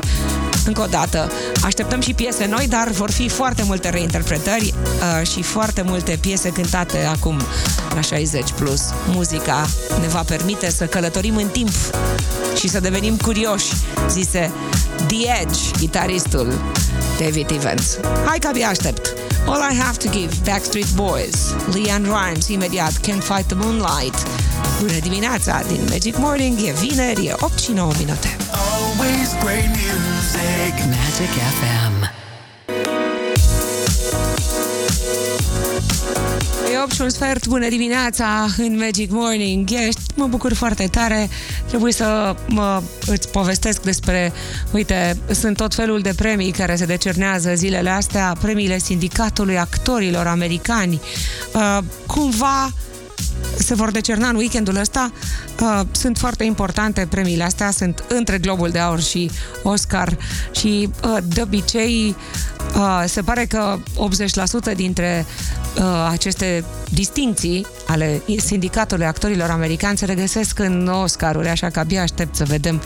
Încă 0.66 0.82
o 0.82 0.86
dată, 0.86 1.32
așteptăm 1.64 2.02
și 2.02 2.14
piese 2.14 2.46
noi, 2.46 2.68
dar 2.68 2.88
vor 2.90 3.12
fi 3.12 3.30
foarte 3.30 3.64
multe 3.64 3.90
reinterpretări 3.90 4.74
uh, 4.74 5.28
și 5.28 5.42
foarte 5.42 5.82
multe 5.82 6.18
piese 6.22 6.50
cântate 6.50 7.04
acum 7.04 7.42
la 7.94 8.00
60+. 8.00 8.56
Plus. 8.56 8.82
Muzica 9.08 9.68
ne 10.02 10.08
va 10.08 10.24
permite 10.28 10.70
să 10.70 10.86
călătorim 10.86 11.36
în 11.36 11.48
timp 11.48 11.72
și 12.56 12.70
să 12.70 12.80
devenim 12.80 13.18
curioși, 13.18 13.74
zise 14.10 14.52
The 15.08 15.42
Edge, 15.42 15.60
gitaristul 15.78 16.62
David 17.20 17.52
Evans. 17.52 17.98
Hai 18.26 18.40
că 18.40 18.48
abia 18.48 18.68
aștept! 18.68 19.14
All 19.46 19.72
I 19.72 19.76
Have 19.76 19.98
to 19.98 20.10
Give, 20.10 20.34
Backstreet 20.46 20.94
Boys, 20.96 21.56
Leanne 21.74 22.08
Rimes, 22.08 22.48
imediat 22.48 22.92
Can't 22.92 23.24
Fight 23.24 23.48
the 23.48 23.56
Moonlight. 23.56 24.28
Bună 24.80 25.00
dimineața 25.02 25.62
din 25.68 25.80
Magic 25.90 26.18
Morning, 26.18 26.58
e 26.60 26.72
vineri, 26.72 27.26
e 27.26 27.36
8 27.40 27.60
și 27.60 27.72
9 27.72 27.92
minute. 27.98 28.41
Always 29.02 29.34
great 29.44 29.68
music. 29.68 30.74
Magic 30.86 31.34
FM. 31.60 32.10
E 36.74 36.80
8 36.84 36.92
și 36.92 37.02
un 37.02 37.10
sfert, 37.10 37.48
bună 37.48 37.68
dimineața 37.70 38.48
în 38.58 38.78
Magic 38.78 39.12
Morning. 39.12 39.70
Ești, 39.72 40.02
mă 40.16 40.28
bucur 40.28 40.54
foarte 40.54 40.88
tare. 40.88 41.30
Trebuie 41.68 41.92
să 41.92 42.36
mă, 42.48 42.82
îți 43.06 43.30
povestesc 43.30 43.82
despre, 43.82 44.34
uite, 44.72 45.18
sunt 45.32 45.58
tot 45.58 45.74
felul 45.74 46.02
de 46.02 46.14
premii 46.16 46.52
care 46.52 46.76
se 46.76 46.86
decernează 46.86 47.54
zilele 47.56 47.90
astea, 47.90 48.36
premiile 48.42 48.78
Sindicatului 48.78 49.58
Actorilor 49.58 50.28
Americani. 50.28 51.02
Uh, 51.54 51.78
cumva 52.08 52.72
se 53.58 53.74
vor 53.74 53.92
decerna 53.92 54.30
în 54.30 54.36
weekendul 54.36 54.76
ăsta. 54.76 55.12
Uh, 55.62 55.82
sunt 55.92 56.18
foarte 56.18 56.44
importante 56.44 57.08
premiile 57.10 57.44
astea, 57.44 57.72
sunt 57.72 58.04
între 58.08 58.38
Globul 58.38 58.70
de 58.70 58.80
Aur 58.80 59.02
și 59.02 59.32
Oscar 59.64 60.18
și 60.52 60.90
uh, 61.04 61.18
de 61.24 61.42
obicei 61.42 62.16
uh, 62.76 63.04
se 63.06 63.22
pare 63.22 63.46
că 63.46 63.78
80% 64.72 64.76
dintre 64.76 65.26
uh, 65.78 65.84
aceste 66.10 66.64
distinții 66.90 67.66
ale 67.88 68.22
sindicatului 68.38 69.06
actorilor 69.06 69.50
americani 69.50 69.98
se 69.98 70.06
regăsesc 70.06 70.60
în 70.60 70.88
Oscaruri, 70.88 71.50
așa 71.50 71.70
că 71.70 71.80
abia 71.80 72.02
aștept 72.02 72.36
să 72.36 72.44
vedem 72.44 72.82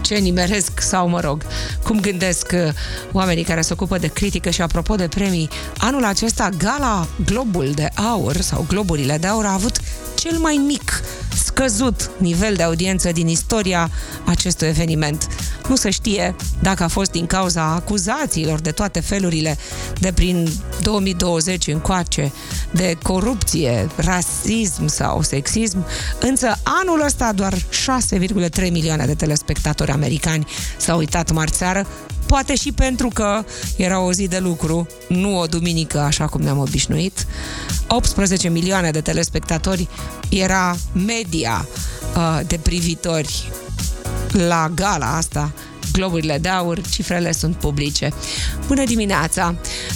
ce 0.00 0.14
nimeresc 0.14 0.80
sau, 0.80 1.08
mă 1.08 1.20
rog, 1.20 1.42
cum 1.84 2.00
gândesc 2.00 2.52
uh, 2.54 2.72
oamenii 3.12 3.44
care 3.44 3.60
se 3.60 3.72
ocupă 3.72 3.98
de 3.98 4.06
critică 4.06 4.50
și 4.50 4.62
apropo 4.62 4.94
de 4.94 5.08
premii, 5.08 5.48
anul 5.78 6.04
acesta 6.04 6.48
Gala 6.58 7.06
Globul 7.24 7.70
de 7.74 7.88
Aur 7.94 8.36
sau 8.36 8.64
Globurile 8.68 9.18
de 9.18 9.26
Aur 9.26 9.44
a 9.44 9.52
avut 9.52 9.80
cel 10.20 10.38
mai 10.38 10.56
mic 10.66 11.02
scăzut 11.44 12.10
nivel 12.16 12.54
de 12.54 12.62
audiență 12.62 13.12
din 13.12 13.28
istoria 13.28 13.90
acestui 14.24 14.66
eveniment. 14.66 15.26
Nu 15.68 15.76
se 15.76 15.90
știe 15.90 16.34
dacă 16.62 16.82
a 16.82 16.88
fost 16.88 17.10
din 17.10 17.26
cauza 17.26 17.62
acuzațiilor 17.62 18.60
de 18.60 18.70
toate 18.70 19.00
felurile 19.00 19.58
de 19.98 20.12
prin 20.12 20.48
2020 20.82 21.66
încoace, 21.66 22.32
de 22.70 22.96
corupție, 23.02 23.88
rasism 23.96 24.86
sau 24.86 25.22
sexism, 25.22 25.86
însă 26.20 26.56
anul 26.62 27.02
ăsta 27.04 27.32
doar 27.32 27.54
6,3 27.54 28.70
milioane 28.70 29.06
de 29.06 29.14
telespectatori 29.14 29.90
americani 29.90 30.46
s-au 30.76 30.98
uitat 30.98 31.32
marțeară, 31.32 31.86
poate 32.30 32.54
și 32.54 32.72
pentru 32.72 33.08
că 33.08 33.44
era 33.76 34.00
o 34.00 34.12
zi 34.12 34.28
de 34.28 34.38
lucru, 34.38 34.86
nu 35.08 35.38
o 35.38 35.46
duminică 35.46 35.98
așa 35.98 36.26
cum 36.26 36.40
ne-am 36.40 36.58
obișnuit. 36.58 37.26
18 37.88 38.48
milioane 38.48 38.90
de 38.90 39.00
telespectatori 39.00 39.88
era 40.28 40.76
media 40.92 41.68
uh, 42.16 42.40
de 42.46 42.58
privitori 42.62 43.50
la 44.32 44.70
gala 44.74 45.16
asta 45.16 45.52
Globurile 45.92 46.38
de 46.38 46.48
Aur, 46.48 46.80
cifrele 46.90 47.32
sunt 47.32 47.56
publice. 47.56 48.12
Bună 48.66 48.84
dimineața! 48.84 49.54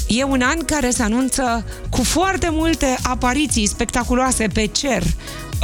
E 0.09 0.25
un 0.25 0.41
an 0.43 0.65
care 0.65 0.91
se 0.91 1.03
anunță 1.03 1.65
cu 1.91 2.03
foarte 2.03 2.49
multe 2.51 2.97
apariții 3.03 3.67
spectaculoase 3.67 4.47
pe 4.53 4.67
cer. 4.67 5.03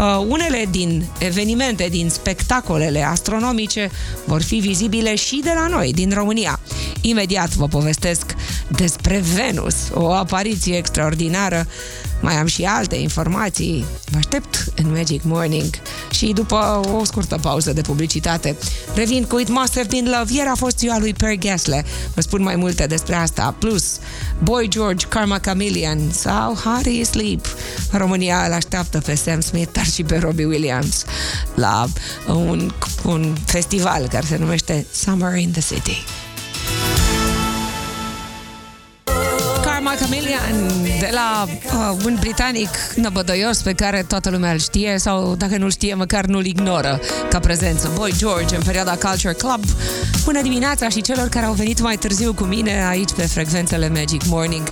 Uh, 0.01 0.25
unele 0.29 0.67
din 0.71 1.05
evenimente, 1.19 1.87
din 1.91 2.09
spectacolele 2.09 3.03
astronomice 3.03 3.91
vor 4.25 4.43
fi 4.43 4.55
vizibile 4.55 5.15
și 5.15 5.41
de 5.45 5.53
la 5.55 5.67
noi, 5.67 5.93
din 5.93 6.11
România. 6.15 6.61
Imediat 7.01 7.55
vă 7.55 7.67
povestesc 7.67 8.35
despre 8.69 9.23
Venus, 9.35 9.75
o 9.95 10.13
apariție 10.13 10.77
extraordinară 10.77 11.67
mai 12.21 12.35
am 12.35 12.47
și 12.47 12.63
alte 12.63 12.97
informații. 12.97 13.85
Vă 14.05 14.17
aștept 14.17 14.65
în 14.77 14.93
Magic 14.93 15.23
Morning 15.23 15.75
și 16.11 16.27
după 16.27 16.81
o 16.93 17.05
scurtă 17.05 17.39
pauză 17.43 17.73
de 17.73 17.81
publicitate 17.81 18.57
revin 18.95 19.25
cu 19.25 19.39
It 19.39 19.49
Must 19.49 19.75
Have 19.75 19.87
Been 19.91 20.15
Love. 20.19 20.33
Ieri 20.33 20.49
a 20.49 20.55
fost 20.55 20.79
ziua 20.79 20.99
lui 20.99 21.15
Per 21.15 21.39
Gessle. 21.39 21.85
Vă 22.15 22.21
spun 22.21 22.43
mai 22.43 22.57
multe 22.57 22.87
despre 22.87 23.15
asta. 23.15 23.55
Plus, 23.59 23.99
Boy 24.43 24.69
George, 24.69 25.07
Karma 25.07 25.39
Chameleon 25.39 25.99
sau 26.13 26.55
How 26.55 26.81
Do 26.83 26.91
You 26.91 27.05
Sleep? 27.05 27.47
România 27.91 28.45
îl 28.47 28.53
așteaptă 28.53 28.99
pe 28.99 29.15
Sam 29.15 29.41
Smith, 29.41 29.73
dar 29.73 29.85
și 29.85 30.03
pe 30.03 30.19
Robbie 30.19 30.47
Williams 30.47 31.05
la 31.55 31.87
un, 32.27 32.73
un 33.05 33.37
festival 33.45 34.09
care 34.09 34.27
se 34.27 34.37
numește 34.37 34.87
Summer 34.93 35.37
in 35.37 35.51
the 35.51 35.75
City. 35.75 36.05
Karma 40.01 40.15
Chameleon 40.15 40.83
de 41.01 41.11
la 41.13 41.47
uh, 41.47 42.05
un 42.05 42.17
britanic 42.21 42.69
năbădăios 42.95 43.63
pe 43.63 43.73
care 43.73 44.05
toată 44.09 44.31
lumea 44.31 44.53
îl 44.53 44.59
știe 44.59 44.99
sau 44.99 45.35
dacă 45.35 45.57
nu-l 45.57 45.71
știe, 45.71 45.95
măcar 45.95 46.25
nu-l 46.25 46.45
ignoră 46.45 47.01
ca 47.31 47.39
prezență. 47.39 47.91
Boy 47.95 48.13
George 48.17 48.57
în 48.57 48.63
perioada 48.63 48.97
Culture 48.97 49.33
Club. 49.33 49.65
Bună 50.25 50.43
dimineața 50.43 50.89
și 50.89 51.01
celor 51.01 51.29
care 51.29 51.47
au 51.47 51.53
venit 51.53 51.81
mai 51.81 51.97
târziu 51.97 52.35
cu 52.35 52.45
mine 52.45 52.87
aici 52.89 53.13
pe 53.13 53.23
frecvențele 53.23 53.89
Magic 53.89 54.25
Morning. 54.27 54.69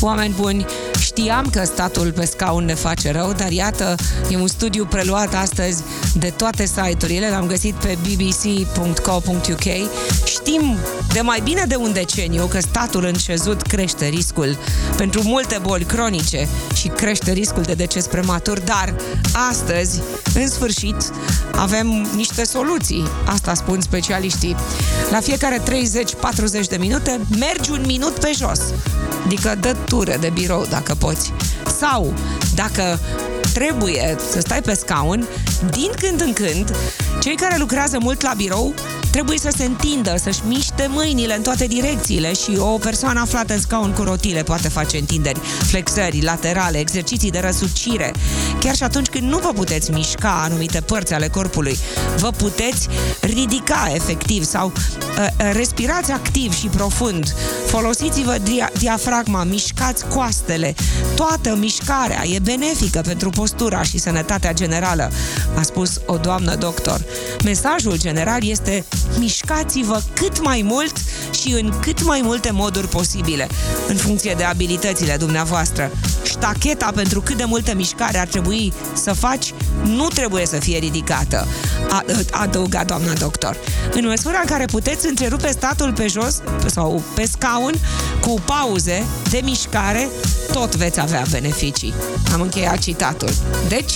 Oameni 0.00 0.34
buni, 0.36 0.66
știam 1.00 1.48
că 1.50 1.64
statul 1.64 2.12
pe 2.12 2.24
scaun 2.24 2.64
ne 2.64 2.74
face 2.74 3.10
rău, 3.10 3.32
dar 3.32 3.50
iată, 3.50 3.94
e 4.30 4.36
un 4.36 4.46
studiu 4.46 4.84
preluat 4.84 5.34
astăzi 5.34 5.82
de 6.14 6.32
toate 6.36 6.66
site-urile, 6.66 7.30
l-am 7.30 7.46
găsit 7.46 7.74
pe 7.74 7.98
bbc.co.uk. 8.02 9.64
Știm 10.42 10.76
de 11.12 11.20
mai 11.20 11.40
bine 11.44 11.64
de 11.68 11.76
un 11.76 11.92
deceniu 11.92 12.46
că 12.46 12.60
statul 12.60 13.04
încezut 13.04 13.62
crește 13.62 14.06
riscul 14.06 14.58
pentru 14.96 15.22
multe 15.22 15.58
boli 15.62 15.84
cronice 15.84 16.48
și 16.74 16.88
crește 16.88 17.32
riscul 17.32 17.62
de 17.62 17.74
deces 17.74 18.06
prematur, 18.06 18.60
dar 18.60 18.94
astăzi, 19.50 20.00
în 20.34 20.48
sfârșit, 20.48 20.96
avem 21.54 22.08
niște 22.14 22.44
soluții. 22.44 23.08
Asta 23.26 23.54
spun 23.54 23.80
specialiștii. 23.80 24.56
La 25.10 25.20
fiecare 25.20 25.62
30-40 26.64 26.68
de 26.68 26.76
minute 26.76 27.20
mergi 27.38 27.70
un 27.70 27.82
minut 27.86 28.18
pe 28.18 28.30
jos. 28.36 28.60
Adică 29.24 29.54
dă 29.60 29.76
ture 29.84 30.16
de 30.20 30.30
birou 30.34 30.66
dacă 30.70 30.94
poți. 30.94 31.32
Sau, 31.78 32.14
dacă 32.54 32.98
trebuie 33.52 34.16
să 34.32 34.40
stai 34.40 34.62
pe 34.62 34.74
scaun, 34.74 35.28
din 35.70 35.90
când 35.96 36.20
în 36.20 36.32
când, 36.32 36.76
cei 37.20 37.36
care 37.36 37.56
lucrează 37.58 37.98
mult 38.00 38.22
la 38.22 38.32
birou 38.36 38.74
trebuie 39.10 39.38
să 39.38 39.52
se 39.56 39.64
întindă, 39.64 40.14
să-și 40.16 40.40
miște 40.46 40.86
mâinile 40.88 41.36
în 41.36 41.42
toate 41.42 41.66
direcțiile 41.66 42.32
și 42.32 42.56
o 42.58 42.78
persoană 42.78 43.20
aflată 43.20 43.52
în 43.52 43.60
scaun 43.60 43.92
cu 43.92 44.02
rotile 44.02 44.42
poate 44.42 44.68
face 44.68 44.98
întinderi, 44.98 45.40
flexări 45.66 46.22
laterale, 46.22 46.78
exerciții 46.78 47.30
de 47.30 47.38
răsucire. 47.38 48.12
Chiar 48.60 48.74
și 48.74 48.82
atunci 48.82 49.06
când 49.06 49.30
nu 49.30 49.38
vă 49.38 49.52
puteți 49.54 49.90
mișca 49.90 50.42
anumite 50.44 50.80
părți 50.80 51.14
ale 51.14 51.28
corpului, 51.28 51.78
vă 52.16 52.30
puteți 52.30 52.88
ridica 53.20 53.90
efectiv 53.94 54.44
sau 54.44 54.66
uh, 54.66 55.26
uh 55.38 55.50
respirați 55.52 56.10
activ 56.10 56.54
și 56.54 56.66
profund. 56.66 57.34
Folosiți-vă 57.66 58.36
dia- 58.38 58.78
diafragma, 58.78 59.44
mișcați 59.44 60.06
coastele. 60.06 60.74
Toată 61.14 61.56
mișcarea 61.58 62.22
e 62.26 62.38
benefică 62.38 63.00
pentru 63.04 63.30
postura 63.30 63.82
și 63.82 63.98
sănătatea 63.98 64.52
generală, 64.52 65.12
a 65.56 65.62
spus 65.62 66.00
o 66.06 66.16
doamnă 66.16 66.54
doctor. 66.54 67.04
Mesajul 67.44 67.98
general 67.98 68.48
este 68.48 68.84
mișcați-vă 69.18 70.00
cât 70.14 70.42
mai 70.42 70.62
mult 70.64 70.92
și 71.40 71.52
în 71.52 71.72
cât 71.80 72.04
mai 72.04 72.20
multe 72.22 72.50
moduri 72.50 72.88
posibile, 72.88 73.48
în 73.88 73.96
funcție 73.96 74.34
de 74.36 74.44
abilitățile 74.44 75.16
dumneavoastră. 75.16 75.90
Ștacheta 76.22 76.92
pentru 76.94 77.20
cât 77.20 77.36
de 77.36 77.44
multă 77.44 77.74
mișcare 77.74 78.18
ar 78.18 78.26
trebui 78.26 78.72
să 78.92 79.12
faci 79.12 79.54
nu 79.84 80.08
trebuie 80.08 80.46
să 80.46 80.56
fie 80.56 80.78
ridicată, 80.78 81.46
a, 81.90 82.04
adăuga 82.30 82.84
doamna 82.84 83.12
doctor. 83.12 83.56
În 83.92 84.06
măsura 84.06 84.38
în 84.40 84.46
care 84.46 84.64
puteți 84.64 85.08
întrerupe 85.08 85.50
statul 85.50 85.92
pe 85.92 86.06
jos 86.06 86.40
sau 86.66 87.02
pe 87.14 87.28
scaun 87.32 87.74
cu 88.20 88.40
pauze 88.44 89.04
de 89.30 89.40
mișcare, 89.44 90.08
tot 90.52 90.76
veți 90.76 91.00
avea 91.00 91.24
beneficii. 91.30 91.94
Am 92.32 92.40
încheiat 92.40 92.78
citatul. 92.78 93.30
Deci, 93.68 93.92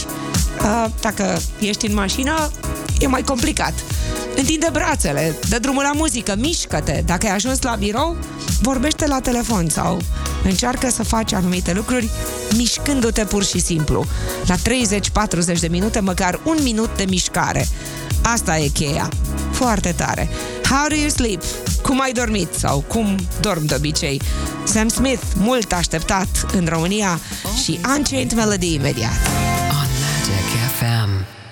dacă 1.00 1.40
ești 1.58 1.86
în 1.86 1.94
mașină, 1.94 2.50
e 2.98 3.06
mai 3.06 3.22
complicat. 3.22 3.72
Întinde 4.36 4.68
brațele, 4.72 5.36
dă 5.48 5.58
drumul 5.58 5.82
la 5.82 5.92
muzică, 5.92 6.34
mișcă-te. 6.38 7.02
Dacă 7.06 7.26
ai 7.26 7.34
ajuns 7.34 7.62
la 7.62 7.74
birou, 7.74 8.16
vorbește 8.60 9.06
la 9.06 9.20
telefon 9.20 9.68
sau 9.68 10.00
încearcă 10.44 10.90
să 10.90 11.02
faci 11.02 11.32
anumite 11.32 11.72
lucruri 11.72 12.10
mișcându-te 12.56 13.24
pur 13.24 13.44
și 13.44 13.58
simplu. 13.58 14.04
La 14.46 14.54
30-40 14.56 15.60
de 15.60 15.68
minute, 15.70 16.00
măcar 16.00 16.40
un 16.44 16.56
minut 16.62 16.96
de 16.96 17.04
mișcare. 17.08 17.68
Asta 18.22 18.58
e 18.58 18.66
cheia. 18.66 19.08
Foarte 19.50 19.92
tare. 19.96 20.28
How 20.70 20.86
do 20.88 20.94
you 20.94 21.08
sleep? 21.08 21.42
Cum 21.82 22.00
ai 22.00 22.12
dormit? 22.12 22.54
Sau 22.54 22.84
cum 22.88 23.16
dorm 23.40 23.64
de 23.64 23.74
obicei? 23.74 24.20
Sam 24.64 24.88
Smith, 24.88 25.22
mult 25.36 25.72
așteptat 25.72 26.28
în 26.52 26.66
România 26.68 27.20
și 27.62 27.80
Unchained 27.96 28.32
Melody 28.32 28.74
imediat. 28.74 29.18
On 29.70 29.88
Magic 30.00 30.50
FM. 30.78 31.43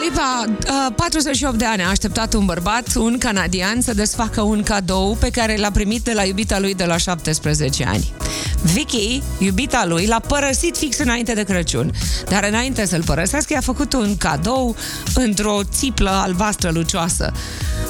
Dua 0.00 0.08
Lipa, 0.08 0.92
48 0.96 1.58
de 1.58 1.64
ani, 1.64 1.82
a 1.82 1.88
așteptat 1.88 2.34
un 2.34 2.44
bărbat, 2.44 2.94
un 2.94 3.18
canadian, 3.18 3.80
să 3.80 3.94
desfacă 3.94 4.40
un 4.40 4.62
cadou 4.62 5.16
pe 5.20 5.30
care 5.30 5.56
l-a 5.56 5.70
primit 5.70 6.02
de 6.02 6.12
la 6.12 6.24
iubita 6.24 6.58
lui 6.58 6.74
de 6.74 6.84
la 6.84 6.96
17 6.96 7.84
ani. 7.84 8.12
Vicky, 8.62 9.22
iubita 9.38 9.84
lui, 9.86 10.06
l-a 10.06 10.18
părăsit 10.18 10.76
fix 10.76 10.98
înainte 10.98 11.32
de 11.32 11.42
Crăciun. 11.42 11.92
Dar 12.28 12.44
înainte 12.44 12.86
să-l 12.86 13.02
părăsească, 13.04 13.52
i-a 13.52 13.60
făcut 13.60 13.92
un 13.92 14.16
cadou 14.16 14.76
într-o 15.14 15.60
țiplă 15.70 16.10
albastră 16.10 16.70
lucioasă. 16.70 17.32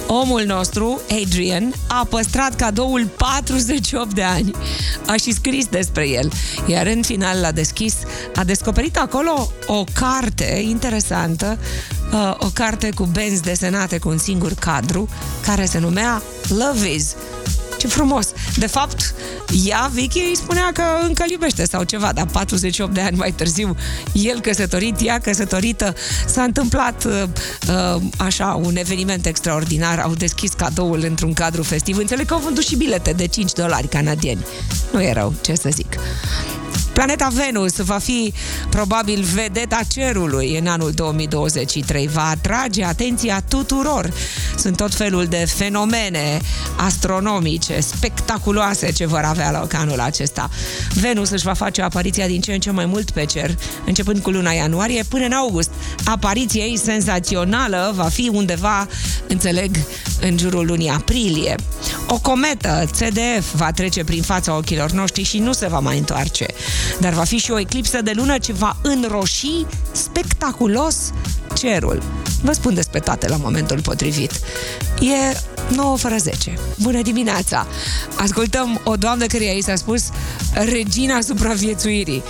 Omul 0.07 0.43
nostru, 0.47 1.01
Adrian, 1.23 1.73
a 1.87 2.07
păstrat 2.11 2.57
cadoul 2.57 3.07
48 3.17 4.15
de 4.15 4.23
ani. 4.23 4.51
A 5.07 5.17
și 5.17 5.33
scris 5.33 5.67
despre 5.67 6.09
el. 6.09 6.33
Iar 6.67 6.87
în 6.87 7.03
final 7.03 7.41
l-a 7.41 7.53
deschis, 7.53 7.95
a 8.35 8.45
descoperit 8.45 8.97
acolo 8.97 9.53
o 9.67 9.85
carte 9.93 10.63
interesantă, 10.69 11.59
uh, 12.13 12.35
o 12.39 12.47
carte 12.53 12.91
cu 12.95 13.05
benzi 13.05 13.43
desenate 13.43 13.99
cu 13.99 14.09
un 14.09 14.19
singur 14.19 14.53
cadru, 14.55 15.09
care 15.45 15.65
se 15.65 15.79
numea 15.79 16.23
Love 16.49 16.93
Is 16.93 17.15
ce 17.81 17.87
frumos! 17.87 18.29
De 18.57 18.67
fapt, 18.67 19.15
ea, 19.65 19.91
Vicky, 19.93 20.19
îi 20.19 20.37
spunea 20.37 20.71
că 20.73 20.83
încă 21.07 21.25
iubește 21.31 21.65
sau 21.65 21.83
ceva, 21.83 22.13
dar 22.13 22.27
48 22.27 22.95
de 22.95 23.01
ani 23.01 23.17
mai 23.17 23.33
târziu, 23.33 23.77
el 24.13 24.41
căsătorit, 24.41 24.97
ea 25.03 25.19
căsătorită, 25.19 25.95
s-a 26.27 26.43
întâmplat 26.43 27.05
uh, 27.05 27.23
uh, 27.69 28.03
așa 28.17 28.61
un 28.65 28.77
eveniment 28.77 29.27
extraordinar, 29.27 29.99
au 29.99 30.15
deschis 30.15 30.53
cadoul 30.53 31.05
într-un 31.09 31.33
cadru 31.33 31.63
festiv. 31.63 31.97
Înțeleg 31.97 32.27
că 32.27 32.35
au 32.35 32.41
vândut 32.41 32.65
și 32.65 32.77
bilete 32.77 33.13
de 33.13 33.27
5 33.27 33.53
dolari 33.53 33.89
canadieni. 33.89 34.45
Nu 34.93 35.03
e 35.03 35.13
rău, 35.13 35.35
ce 35.41 35.55
să 35.55 35.69
zic. 35.73 35.97
Planeta 37.01 37.29
Venus 37.33 37.77
va 37.77 37.99
fi 37.99 38.33
probabil 38.71 39.23
vedeta 39.35 39.81
cerului 39.89 40.59
în 40.59 40.67
anul 40.67 40.91
2023. 40.91 42.07
Va 42.07 42.29
atrage 42.29 42.85
atenția 42.85 43.43
tuturor. 43.49 44.13
Sunt 44.57 44.77
tot 44.77 44.95
felul 44.95 45.25
de 45.25 45.45
fenomene 45.57 46.41
astronomice 46.77 47.81
spectaculoase 47.81 48.93
ce 48.93 49.07
vor 49.07 49.23
avea 49.25 49.51
loc 49.51 49.75
anul 49.75 50.01
acesta. 50.01 50.51
Venus 50.95 51.31
își 51.31 51.45
va 51.45 51.53
face 51.53 51.83
apariția 51.83 52.27
din 52.27 52.41
ce 52.41 52.53
în 52.53 52.61
ce 52.61 52.71
mai 52.71 52.87
mult 52.87 53.11
pe 53.11 53.25
cer, 53.25 53.59
începând 53.87 54.23
cu 54.23 54.31
luna 54.31 54.51
ianuarie 54.51 55.03
până 55.09 55.25
în 55.25 55.33
august. 55.33 55.71
Apariția 56.05 56.65
ei 56.65 56.77
senzațională 56.77 57.93
va 57.95 58.09
fi 58.09 58.31
undeva, 58.33 58.87
înțeleg, 59.29 59.77
în 60.21 60.39
jurul 60.39 60.67
lunii 60.67 60.89
aprilie. 60.89 61.55
O 62.07 62.19
cometă 62.19 62.89
CDF 62.91 63.55
va 63.55 63.73
trece 63.73 64.05
prin 64.05 64.23
fața 64.23 64.57
ochilor 64.57 64.91
noștri 64.91 65.23
și 65.23 65.39
nu 65.39 65.53
se 65.53 65.67
va 65.67 65.79
mai 65.79 65.99
întoarce. 65.99 66.47
Dar 66.99 67.13
va 67.13 67.25
fi 67.25 67.37
și 67.37 67.51
o 67.51 67.59
eclipsă 67.59 68.03
de 68.03 68.13
lună 68.15 68.39
ce 68.39 68.53
va 68.53 68.77
înroși 68.83 69.67
spectaculos 69.93 70.97
cerul. 71.55 72.03
Vă 72.43 72.53
spun 72.53 72.75
despre 72.75 73.01
toate 73.01 73.29
la 73.29 73.37
momentul 73.37 73.81
potrivit. 73.81 74.31
E 75.01 75.37
9 75.75 75.97
fără 75.97 76.17
10. 76.17 76.59
Bună 76.79 77.03
dimineața! 77.03 77.67
Ascultăm 78.15 78.81
o 78.85 78.97
doamnă 78.97 79.27
care 79.27 79.57
i 79.57 79.63
s-a 79.63 79.75
spus 79.75 80.09
regina 80.53 81.21
supraviețuirii 81.21 82.23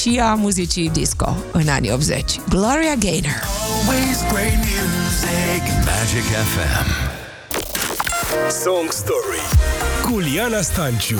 și 0.00 0.20
a 0.22 0.34
muzicii 0.34 0.90
disco 0.90 1.36
în 1.52 1.68
anii 1.68 1.92
80. 1.92 2.40
Gloria 2.48 2.94
Gaynor. 2.98 3.42
Always 3.86 4.18
great 4.32 4.56
music. 4.56 5.62
Magic 5.84 6.24
FM. 6.52 7.18
Song 8.62 8.92
Story 8.92 9.42
cu 10.02 10.18
Liana 10.18 10.60
Stanciu. 10.60 11.18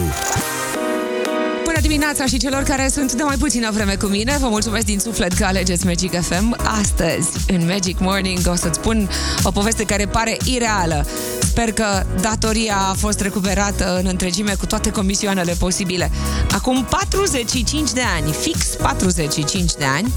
Bună 1.90 2.02
dimineața 2.02 2.32
și 2.34 2.42
celor 2.42 2.62
care 2.62 2.88
sunt 2.88 3.12
de 3.12 3.22
mai 3.22 3.36
puțină 3.36 3.70
vreme 3.70 3.94
cu 3.94 4.06
mine. 4.06 4.36
Vă 4.40 4.48
mulțumesc 4.48 4.84
din 4.86 4.98
suflet 4.98 5.32
că 5.32 5.44
alegeți 5.44 5.86
Magic 5.86 6.20
FM. 6.20 6.56
Astăzi, 6.80 7.28
în 7.46 7.66
Magic 7.66 7.98
Morning, 7.98 8.38
o 8.46 8.54
să-ți 8.54 8.78
spun 8.78 9.10
o 9.42 9.50
poveste 9.50 9.84
care 9.84 10.06
pare 10.06 10.36
ireală. 10.44 11.06
Sper 11.40 11.72
că 11.72 12.06
datoria 12.20 12.76
a 12.76 12.92
fost 12.92 13.20
recuperată 13.20 13.98
în 13.98 14.06
întregime 14.06 14.54
cu 14.54 14.66
toate 14.66 14.90
comisioanele 14.90 15.54
posibile. 15.58 16.10
Acum 16.52 16.84
45 16.84 17.92
de 17.92 18.02
ani, 18.16 18.32
fix 18.32 18.66
45 18.66 19.72
de 19.72 19.84
ani, 19.84 20.12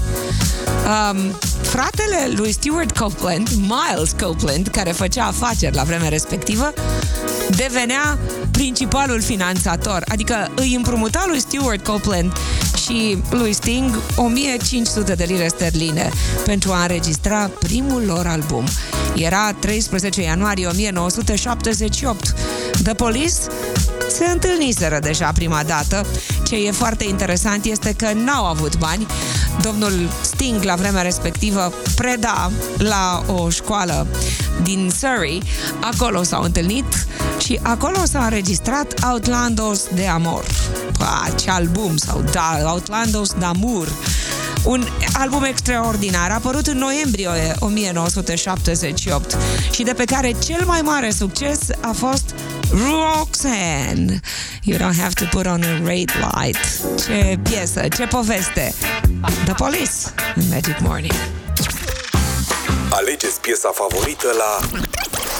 um, 0.86 1.38
fratele 1.62 2.30
lui 2.36 2.52
Stuart 2.52 2.96
Copeland, 2.96 3.48
Miles 3.48 4.14
Copeland, 4.22 4.68
care 4.68 4.90
făcea 4.90 5.24
afaceri 5.24 5.74
la 5.74 5.82
vremea 5.82 6.08
respectivă, 6.08 6.72
devenea 7.48 8.18
principalul 8.54 9.20
finanțator, 9.20 10.04
adică 10.08 10.52
îi 10.56 10.74
împrumuta 10.74 11.24
lui 11.28 11.40
Stuart 11.40 11.84
Copeland 11.84 12.32
și 12.84 13.18
lui 13.30 13.52
Sting 13.52 14.02
1500 14.16 15.14
de 15.14 15.24
lire 15.24 15.48
sterline 15.48 16.08
pentru 16.44 16.72
a 16.72 16.82
înregistra 16.82 17.50
primul 17.58 18.02
lor 18.06 18.26
album. 18.26 18.64
Era 19.14 19.52
13 19.58 20.22
ianuarie 20.22 20.66
1978. 20.66 22.34
The 22.82 22.94
Police 22.94 23.34
se 24.08 24.24
întâlniseră 24.32 24.98
deja 24.98 25.32
prima 25.34 25.62
dată. 25.66 26.06
Ce 26.46 26.56
e 26.56 26.70
foarte 26.70 27.04
interesant 27.04 27.64
este 27.64 27.94
că 27.96 28.12
n-au 28.12 28.44
avut 28.44 28.78
bani. 28.78 29.06
Domnul 29.62 30.10
Sting, 30.22 30.62
la 30.62 30.74
vremea 30.74 31.02
respectivă, 31.02 31.72
preda 31.94 32.50
la 32.78 33.24
o 33.26 33.48
școală 33.50 34.06
din 34.62 34.92
Surrey. 34.98 35.42
Acolo 35.80 36.22
s-au 36.22 36.42
întâlnit 36.42 37.06
și 37.38 37.60
acolo 37.62 38.04
s-a 38.04 38.24
înregistrat 38.24 38.94
Outlandos 39.10 39.86
de 39.94 40.06
Amor. 40.06 40.44
Pa, 40.98 41.32
ce 41.40 41.50
album! 41.50 41.96
Sau 41.96 42.24
da, 42.32 42.58
Outlandos 42.64 43.32
de 43.38 43.44
Amor. 43.44 43.88
Un 44.64 44.86
album 45.12 45.42
extraordinar, 45.42 46.30
apărut 46.30 46.66
în 46.66 46.78
noiembrie 46.78 47.28
1978 47.58 49.36
și 49.70 49.82
de 49.82 49.92
pe 49.92 50.04
care 50.04 50.32
cel 50.44 50.64
mai 50.64 50.80
mare 50.80 51.10
succes 51.10 51.58
a 51.80 51.92
fost 51.92 52.34
Roxanne. 52.70 54.20
You 54.62 54.78
don't 54.78 54.98
have 55.00 55.12
to 55.14 55.24
put 55.30 55.46
on 55.46 55.62
a 55.62 55.86
red 55.86 56.10
light. 56.32 56.58
Ce 57.04 57.38
piesă, 57.42 57.88
ce 57.96 58.06
poveste. 58.06 58.74
The 59.44 59.52
Police 59.52 59.92
în 60.34 60.42
Magic 60.48 60.78
Morning. 60.80 61.14
Alegeți 62.90 63.40
piesa 63.40 63.70
favorită 63.74 64.26
la 64.38 64.68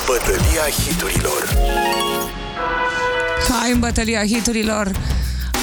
Bătălia 0.07 0.69
hiturilor. 0.85 1.57
Hai 3.61 3.73
în 3.73 3.79
bătălia 3.79 4.27
hiturilor. 4.27 4.91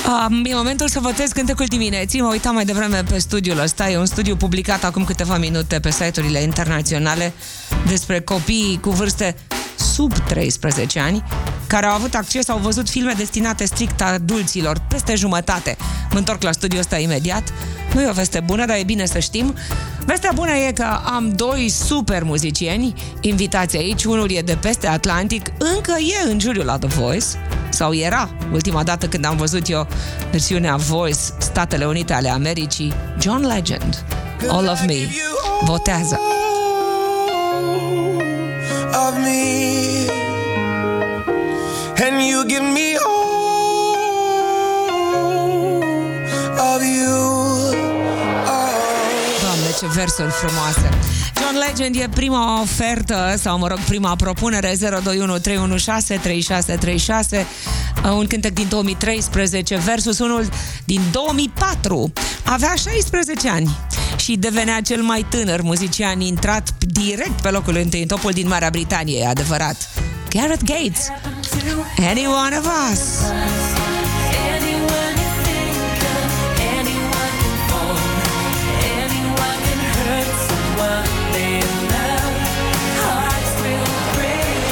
Um, 0.08 0.46
e 0.46 0.56
momentul 0.56 0.88
să 0.88 1.00
votez 1.00 1.32
cântecul 1.32 1.66
dimineții. 1.66 2.22
Mă 2.22 2.28
uitam 2.28 2.54
mai 2.54 2.66
devreme 2.66 3.04
pe 3.10 3.18
studiul 3.18 3.60
ăsta. 3.60 3.90
E 3.90 3.98
un 3.98 4.06
studiu 4.06 4.36
publicat 4.36 4.84
acum 4.84 5.04
câteva 5.04 5.38
minute 5.38 5.80
pe 5.80 5.92
site-urile 5.92 6.42
internaționale 6.42 7.34
despre 7.88 8.20
copiii 8.20 8.80
cu 8.80 8.90
vârste 8.90 9.36
sub 9.76 10.18
13 10.18 11.00
ani 11.00 11.24
care 11.72 11.86
au 11.86 11.94
avut 11.94 12.14
acces, 12.14 12.50
au 12.50 12.58
văzut 12.58 12.90
filme 12.90 13.14
destinate 13.18 13.66
strict 13.66 14.02
adulților, 14.02 14.82
peste 14.88 15.16
jumătate. 15.16 15.78
Mă 16.12 16.18
întorc 16.18 16.42
la 16.42 16.52
studiul 16.52 16.80
ăsta 16.80 16.98
imediat. 16.98 17.54
Nu 17.94 18.02
e 18.02 18.10
o 18.10 18.12
veste 18.12 18.40
bună, 18.40 18.66
dar 18.66 18.78
e 18.78 18.84
bine 18.84 19.06
să 19.06 19.20
știm. 19.20 19.56
Vestea 20.06 20.32
bună 20.36 20.52
e 20.52 20.72
că 20.72 21.00
am 21.06 21.34
doi 21.36 21.70
super 21.70 22.24
muzicieni 22.24 22.94
invitați 23.22 23.78
aici. 23.78 24.04
Unul 24.04 24.32
e 24.32 24.42
de 24.42 24.58
peste 24.62 24.88
Atlantic, 24.88 25.52
încă 25.58 25.96
e 26.00 26.32
în 26.32 26.40
juriul 26.40 26.66
la 26.66 26.78
The 26.78 26.88
Voice, 26.88 27.26
sau 27.70 27.94
era 27.94 28.30
ultima 28.52 28.84
dată 28.84 29.08
când 29.08 29.26
am 29.26 29.38
văzut 29.38 29.70
eu 29.70 29.88
versiunea 30.32 30.76
Voice 30.76 31.20
Statele 31.38 31.86
Unite 31.86 32.14
ale 32.14 32.30
Americii, 32.30 32.94
John 33.20 33.46
Legend, 33.46 34.04
All 34.48 34.68
of 34.68 34.86
Me, 34.86 35.08
votează. 35.66 36.20
Of 39.08 39.18
me. 39.18 40.21
And 42.22 42.30
you 42.30 42.46
give 42.46 42.62
me 42.62 42.96
all 43.04 43.96
of 46.76 46.82
you. 46.84 47.18
Doamne, 49.42 49.72
ce 49.80 49.88
versuri 49.88 50.32
frumoase! 50.32 50.90
John 51.40 51.58
Legend 51.68 51.96
e 51.96 52.10
prima 52.14 52.62
ofertă, 52.62 53.36
sau 53.38 53.58
mă 53.58 53.68
rog, 53.68 53.80
prima 53.80 54.16
propunere 54.16 54.76
021 54.80 55.38
316 55.38 56.28
3636 56.28 57.48
un 58.04 58.28
cântec 58.28 58.54
din 58.54 58.68
2013 58.70 59.76
versus 59.78 60.20
unul 60.20 60.50
din 60.86 61.02
2004. 61.12 62.14
Avea 62.44 62.74
16 62.76 63.50
ani 63.50 63.78
și 64.18 64.36
devenea 64.36 64.82
cel 64.82 65.02
mai 65.02 65.26
tânăr 65.30 65.62
muzician 65.62 66.20
intrat 66.20 66.70
direct 66.80 67.42
pe 67.42 67.50
locul 67.50 67.76
întâi 67.76 68.02
în 68.02 68.08
topul 68.08 68.32
din 68.32 68.48
Marea 68.48 68.70
Britanie, 68.70 69.20
e 69.20 69.28
adevărat. 69.28 69.90
Gareth 70.30 70.64
Gates, 70.64 71.08
Any 72.10 72.28
One 72.28 72.54
of 72.58 72.66
Us. 72.92 73.24
Anyone 74.56 75.16
you 75.22 75.30
think 75.46 76.02
of, 76.16 76.30
anyone 76.78 77.36
can 77.42 77.56
fall, 77.70 77.98
anyone 79.02 79.60
can 79.66 79.82
hurt 79.98 80.30
someone 80.50 81.10
they 81.34 81.56
love. 81.94 82.36
Hearts 83.04 83.54
will 83.62 83.88
break. 84.16 84.66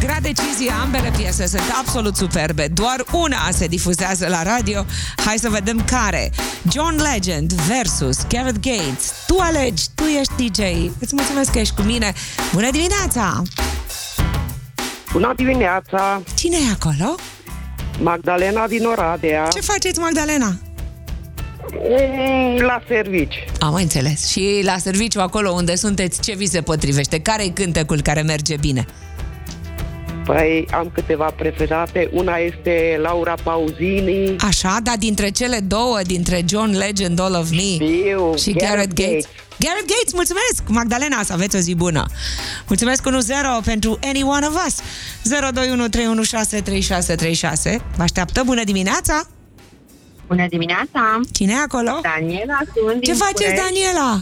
Grea 0.00 0.20
decizie, 0.20 0.70
ambele 0.82 1.10
piese 1.16 1.46
sunt 1.46 1.72
absolut 1.78 2.16
superbe. 2.16 2.68
Doar 2.68 3.04
una 3.12 3.48
se 3.52 3.66
difuzează 3.66 4.28
la 4.28 4.42
radio. 4.42 4.84
Hai 5.24 5.38
să 5.38 5.48
vedem 5.48 5.84
care. 5.84 6.30
John 6.70 7.02
Legend 7.12 7.52
versus 7.52 8.16
Gareth 8.28 8.60
Gates. 8.60 9.12
Tu 9.26 9.36
alegi, 9.40 9.84
tu 9.94 10.04
ești 10.04 10.32
DJ. 10.36 10.58
Îți 10.98 11.14
mulțumesc 11.14 11.50
că 11.50 11.58
ești 11.58 11.74
cu 11.74 11.82
mine. 11.82 12.12
Bună 12.52 12.70
dimineața! 12.70 13.42
Bună 15.12 15.32
dimineața! 15.36 16.22
Cine 16.36 16.56
e 16.56 16.72
acolo? 16.80 17.14
Magdalena 18.00 18.66
din 18.66 18.84
Oradea, 18.84 19.48
Ce 19.52 19.60
faceți, 19.60 19.98
Magdalena? 19.98 20.52
Mm, 21.72 22.60
la 22.60 22.82
servici. 22.88 23.44
Am 23.60 23.74
înțeles. 23.74 24.30
Și 24.30 24.60
la 24.64 24.78
serviciu 24.78 25.20
acolo 25.20 25.50
unde 25.50 25.74
sunteți, 25.74 26.20
ce 26.20 26.34
vi 26.34 26.46
se 26.46 26.60
potrivește? 26.60 27.20
Care 27.20 27.44
e 27.44 27.48
cântecul 27.48 28.00
care 28.00 28.22
merge 28.22 28.56
bine? 28.56 28.86
Păi 30.24 30.66
am 30.70 30.90
câteva 30.94 31.34
preferate. 31.36 32.08
Una 32.12 32.36
este 32.36 32.98
Laura 33.02 33.34
Pauzini. 33.42 34.36
Așa, 34.38 34.76
dar 34.82 34.96
dintre 34.98 35.28
cele 35.30 35.58
două, 35.58 35.98
dintre 36.06 36.44
John 36.48 36.76
Legend, 36.76 37.20
All 37.20 37.34
of 37.34 37.50
Me 37.50 37.86
Știu, 37.86 38.34
și 38.36 38.52
Gareth 38.52 38.94
Gates. 38.94 39.24
Gareth 39.64 39.86
Gates, 39.92 40.12
mulțumesc! 40.12 40.62
Magdalena, 40.68 41.22
să 41.22 41.32
aveți 41.32 41.56
o 41.56 41.58
zi 41.58 41.74
bună! 41.74 42.04
Mulțumesc 42.66 43.02
1-0 43.08 43.64
pentru 43.64 43.98
Any 44.02 44.22
One 44.22 44.46
of 44.46 44.66
Us. 44.66 44.74
021 45.22 45.88
316 45.88 46.70
3636. 46.70 47.82
Vă 47.96 48.02
așteaptă, 48.02 48.42
bună 48.44 48.64
dimineața! 48.64 49.22
Bună 50.26 50.46
dimineața! 50.48 51.20
Cine 51.32 51.52
e 51.52 51.56
acolo? 51.56 52.00
Daniela 52.02 52.58
sunt 52.74 53.02
Ce 53.02 53.10
din 53.12 53.14
faceți, 53.14 53.32
București. 53.32 53.62
Daniela? 53.64 54.20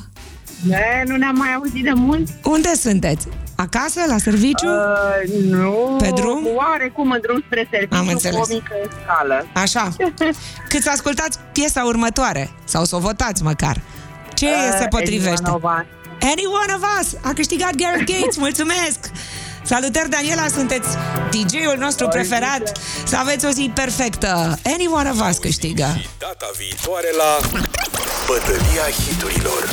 E, 0.71 1.03
nu 1.07 1.17
ne-am 1.17 1.37
mai 1.37 1.55
auzit 1.55 1.85
de 1.85 1.93
mult. 1.95 2.29
Unde 2.45 2.73
sunteți? 2.75 3.27
Acasă, 3.57 4.01
la 4.09 4.19
serviciu? 4.19 4.67
Uh, 4.69 5.43
nu. 5.45 5.97
Pe 5.99 6.11
drum? 6.15 6.47
Oarecum 6.57 7.11
în 7.11 7.19
drum 7.23 7.43
spre 7.47 7.69
serviciu 7.71 7.99
Am 7.99 8.09
înțeles. 8.09 8.37
cu 8.37 8.43
o 8.51 8.55
mică 8.55 8.75
scală. 9.03 9.47
Așa. 9.55 9.93
Cât 10.71 10.83
să 10.83 10.91
ascultați 10.91 11.39
piesa 11.53 11.83
următoare? 11.85 12.51
Sau 12.65 12.85
să 12.85 12.97
o 12.97 12.99
votați 12.99 13.43
măcar? 13.43 13.81
Ce 14.41 14.47
Uh, 14.47 14.77
se 14.79 14.87
potrivește? 14.89 15.43
Any 15.45 15.61
one 15.63 15.63
of 15.63 15.63
us. 15.81 15.87
Any 16.23 16.45
one 16.63 16.73
of 16.77 16.83
us! 17.01 17.09
A 17.23 17.33
câștigat 17.33 17.75
Gareth 17.75 18.13
Gates, 18.13 18.37
mulțumesc! 18.47 18.99
Salutări, 19.63 20.09
Daniela, 20.11 20.47
sunteți 20.49 20.89
DJ-ul 21.31 21.77
nostru 21.79 22.09
preferat. 22.09 22.79
Să 23.05 23.17
aveți 23.17 23.47
o 23.47 23.49
zi 23.51 23.71
perfectă. 23.75 24.59
Any 24.65 24.87
one 24.93 25.11
of 25.11 25.29
us 25.29 25.37
câștigă. 25.39 25.87
Și 26.01 26.09
data 26.19 26.51
viitoare 26.59 27.09
la 27.17 27.39
Bătălia 28.27 28.87
hiturilor. 29.05 29.69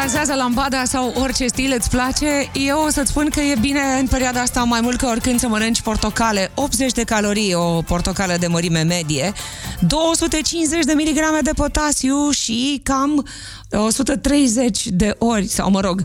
Tu 0.00 0.06
dansează 0.06 0.34
lambada 0.34 0.84
sau 0.84 1.12
orice 1.20 1.46
stil 1.46 1.74
îți 1.76 1.90
place, 1.90 2.50
eu 2.52 2.82
o 2.86 2.90
să-ți 2.90 3.10
spun 3.10 3.28
că 3.30 3.40
e 3.40 3.56
bine 3.60 3.80
în 3.98 4.06
perioada 4.06 4.40
asta 4.40 4.62
mai 4.62 4.80
mult 4.80 4.98
ca 4.98 5.08
oricând 5.08 5.40
să 5.40 5.48
mănânci 5.48 5.80
portocale. 5.80 6.50
80 6.54 6.92
de 6.92 7.04
calorii 7.04 7.54
o 7.54 7.82
portocală 7.82 8.36
de 8.38 8.46
mărime 8.46 8.82
medie, 8.82 9.32
250 9.80 10.84
de 10.84 10.92
miligrame 10.92 11.38
de 11.42 11.50
potasiu 11.54 12.30
și 12.30 12.80
cam 12.84 13.26
130 13.72 14.86
de 14.86 15.14
ori, 15.18 15.46
sau 15.46 15.70
mă 15.70 15.80
rog, 15.80 16.02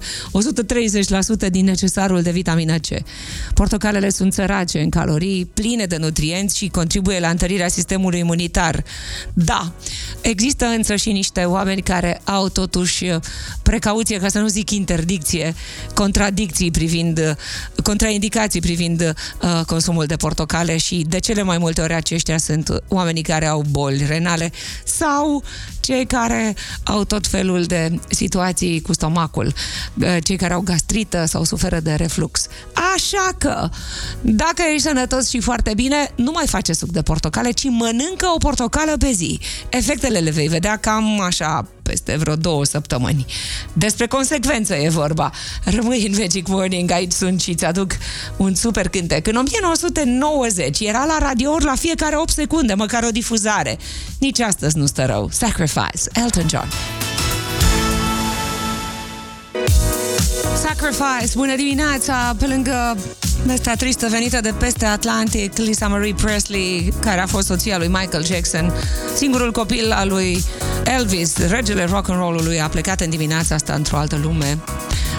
130% 1.48 1.50
din 1.50 1.66
necesarul 1.66 2.22
de 2.22 2.32
vitamina 2.32 2.76
C. 2.76 2.88
Portocalele 3.54 4.10
sunt 4.10 4.34
sărace 4.34 4.80
în 4.80 4.90
calorii, 4.90 5.46
pline 5.46 5.86
de 5.86 5.98
nutrienți 5.98 6.58
și 6.58 6.68
contribuie 6.68 7.20
la 7.20 7.30
întărirea 7.30 7.68
sistemului 7.68 8.20
imunitar. 8.20 8.84
Da, 9.34 9.72
există 10.22 10.66
însă 10.66 10.96
și 10.96 11.12
niște 11.12 11.44
oameni 11.44 11.82
care 11.82 12.22
au 12.24 12.50
totuși 12.50 13.06
precauție, 13.64 14.20
ca 14.20 14.28
să 14.28 14.40
nu 14.40 14.48
zic 14.48 14.72
interdicție, 14.72 15.56
contradicții 15.94 16.72
privind, 16.72 17.38
contraindicații 17.84 18.62
privind 18.62 19.02
uh, 19.42 19.62
consumul 19.66 20.06
de 20.06 20.16
portocale 20.16 20.78
și 20.78 21.06
de 21.10 21.20
cele 21.20 21.42
mai 21.42 21.58
multe 21.58 21.82
ori 21.82 21.94
aceștia 21.94 22.38
sunt 22.38 22.84
oamenii 22.88 23.22
care 23.22 23.46
au 23.46 23.64
boli 23.70 24.06
renale 24.08 24.52
sau 24.84 25.44
cei 25.86 26.06
care 26.06 26.56
au 26.84 27.04
tot 27.04 27.28
felul 27.28 27.64
de 27.64 28.00
situații 28.10 28.82
cu 28.82 28.94
stomacul, 28.94 29.54
uh, 30.02 30.18
cei 30.24 30.38
care 30.38 30.54
au 30.54 30.62
gastrită 30.62 31.26
sau 31.26 31.44
suferă 31.44 31.80
de 31.80 31.94
reflux. 31.94 32.48
Așa 32.96 33.30
că, 33.38 33.70
dacă 34.22 34.64
ești 34.74 34.88
sănătos 34.88 35.30
și 35.30 35.40
foarte 35.40 35.74
bine, 35.74 36.12
nu 36.16 36.32
mai 36.32 36.48
face 36.48 36.74
suc 36.74 36.90
de 36.90 37.02
portocale, 37.02 37.52
ci 37.52 37.64
mănâncă 37.64 38.28
o 38.36 38.38
portocală 38.38 38.98
pe 39.00 39.12
zi. 39.12 39.40
Efectele 39.70 40.20
le 40.20 40.30
vei 40.30 40.48
vedea 40.48 40.78
cam 40.78 41.20
așa 41.20 41.68
peste 41.90 42.16
vreo 42.16 42.36
două 42.36 42.66
săptămâni. 42.66 43.26
Despre 43.74 44.08
consecvență 44.08 44.76
e 44.76 44.90
vorba. 44.90 45.32
Rămâi 45.64 46.08
în 46.08 46.16
Magic 46.20 46.48
Morning, 46.48 46.92
aici 46.92 47.12
sunt 47.12 47.42
și 47.42 47.50
îți 47.50 47.66
aduc 47.66 47.92
un 48.38 48.56
super 48.56 48.88
cântec. 48.90 49.28
În 49.28 49.36
1990 49.36 50.80
era 50.80 51.06
la 51.06 51.18
radiouri 51.20 51.64
la 51.64 51.76
fiecare 51.76 52.18
8 52.18 52.30
secunde, 52.30 52.74
măcar 52.74 53.04
o 53.04 53.10
difuzare. 53.10 53.78
Nici 54.20 54.40
astăzi 54.40 54.78
nu 54.78 54.86
stă 54.86 55.06
rău. 55.06 55.30
Sacrifice, 55.32 56.04
Elton 56.14 56.46
John. 56.50 56.68
Sacrifice, 60.56 61.34
bună 61.36 61.56
dimineața! 61.56 62.36
Pe 62.40 62.48
lângă 62.48 62.98
vestea 63.46 63.76
tristă 63.76 64.08
venită 64.10 64.40
de 64.42 64.54
peste 64.58 64.86
Atlantic, 64.86 65.58
Lisa 65.58 65.88
Marie 65.88 66.14
Presley, 66.14 66.94
care 67.02 67.22
a 67.22 67.28
fost 67.28 67.48
soția 67.48 67.78
lui 67.78 67.88
Michael 67.88 68.26
Jackson, 68.26 68.74
singurul 69.16 69.52
copil 69.52 69.92
al 69.92 70.08
lui 70.08 70.44
Elvis, 70.84 71.38
regele 71.38 71.84
rock 71.84 72.10
and 72.10 72.20
roll-ului, 72.20 72.62
a 72.62 72.68
plecat 72.68 73.02
în 73.02 73.10
dimineața 73.10 73.56
asta 73.56 73.74
într-o 73.74 73.98
altă 73.98 74.20
lume. 74.24 74.58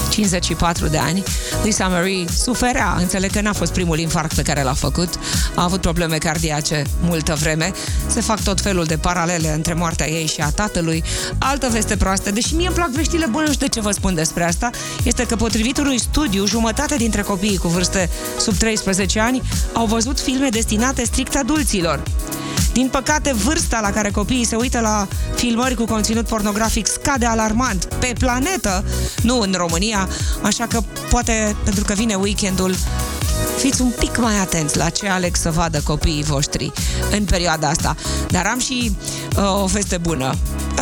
54 0.08 0.86
de 0.86 0.98
ani. 0.98 1.22
Lisa 1.62 1.88
Marie 1.88 2.24
suferea, 2.42 2.96
înțeleg 2.98 3.30
că 3.30 3.40
n-a 3.40 3.52
fost 3.52 3.72
primul 3.72 3.98
infarct 3.98 4.34
pe 4.34 4.42
care 4.42 4.62
l-a 4.62 4.74
făcut, 4.74 5.08
a 5.54 5.62
avut 5.62 5.80
probleme 5.80 6.18
cardiace 6.18 6.82
multă 7.00 7.34
vreme, 7.34 7.72
se 8.06 8.20
fac 8.20 8.42
tot 8.42 8.60
felul 8.60 8.84
de 8.84 8.96
paralele 8.96 9.52
între 9.52 9.74
moartea 9.74 10.08
ei 10.08 10.26
și 10.26 10.40
a 10.40 10.50
tatălui. 10.50 11.04
Altă 11.38 11.68
veste 11.70 11.96
proastă, 11.96 12.30
deși 12.30 12.54
mie 12.54 12.66
îmi 12.66 12.76
plac 12.76 12.90
veștile 12.90 13.26
bune, 13.26 13.46
nu 13.46 13.52
știu 13.52 13.66
de 13.66 13.72
ce 13.72 13.80
vă 13.80 13.90
spun 13.90 14.14
despre 14.14 14.44
asta, 14.44 14.70
este 15.02 15.26
că 15.26 15.36
potrivit 15.36 15.78
unui 15.78 15.98
studiu, 15.98 16.46
jumătate 16.46 16.96
dintre 16.96 17.22
copiii 17.22 17.56
cu 17.56 17.68
vârste 17.68 18.10
sub 18.38 18.56
13 18.56 19.20
ani 19.20 19.42
au 19.72 19.86
văzut 19.86 20.20
filme 20.20 20.48
destinate 20.48 21.04
strict 21.04 21.36
adulților. 21.36 22.02
Din 22.76 22.88
păcate, 22.88 23.32
vârsta 23.32 23.80
la 23.80 23.90
care 23.90 24.10
copiii 24.10 24.44
se 24.44 24.56
uită 24.56 24.80
la 24.80 25.08
filmări 25.34 25.74
cu 25.74 25.84
conținut 25.84 26.26
pornografic 26.26 26.86
scade 26.86 27.26
alarmant 27.26 27.84
pe 27.84 28.12
planetă, 28.18 28.84
nu 29.22 29.40
în 29.40 29.54
România, 29.56 29.95
așa 30.42 30.66
că 30.66 30.80
poate 31.10 31.56
pentru 31.64 31.84
că 31.84 31.92
vine 31.92 32.14
weekendul 32.14 32.74
fiți 33.56 33.80
un 33.80 33.92
pic 33.98 34.18
mai 34.18 34.38
atenți 34.38 34.76
la 34.76 34.88
ce 34.88 35.08
aleg 35.08 35.36
să 35.36 35.50
vadă 35.50 35.80
copiii 35.84 36.22
voștri 36.22 36.72
în 37.10 37.24
perioada 37.24 37.68
asta. 37.68 37.96
Dar 38.28 38.46
am 38.46 38.58
și 38.58 38.96
uh, 39.36 39.62
o 39.62 39.66
veste 39.66 39.98
bună. 39.98 40.34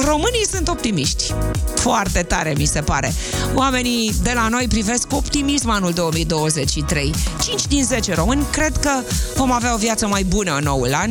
Românii 0.05 0.47
sunt 0.51 0.69
optimiști. 0.69 1.35
Foarte 1.75 2.23
tare, 2.23 2.55
mi 2.57 2.65
se 2.65 2.81
pare. 2.81 3.15
Oamenii 3.55 4.15
de 4.23 4.33
la 4.35 4.49
noi 4.49 4.67
privesc 4.69 5.07
cu 5.09 5.15
optimism 5.15 5.69
anul 5.69 5.93
2023. 5.93 7.15
5 7.43 7.67
din 7.67 7.85
10 7.85 8.15
români 8.15 8.45
cred 8.51 8.77
că 8.77 8.91
vom 9.37 9.53
avea 9.53 9.75
o 9.75 9.79
viață 9.79 10.07
mai 10.07 10.23
bună 10.23 10.57
în 10.57 10.65
noul 10.65 10.95
an. 10.95 11.11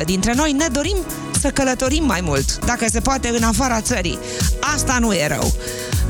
54% 0.00 0.04
dintre 0.04 0.32
noi 0.34 0.52
ne 0.52 0.66
dorim 0.72 0.96
să 1.40 1.48
călătorim 1.48 2.04
mai 2.04 2.20
mult, 2.20 2.64
dacă 2.64 2.86
se 2.90 3.00
poate 3.00 3.28
în 3.28 3.42
afara 3.42 3.80
țării. 3.80 4.18
Asta 4.74 4.98
nu 5.00 5.12
e 5.12 5.26
rău. 5.26 5.52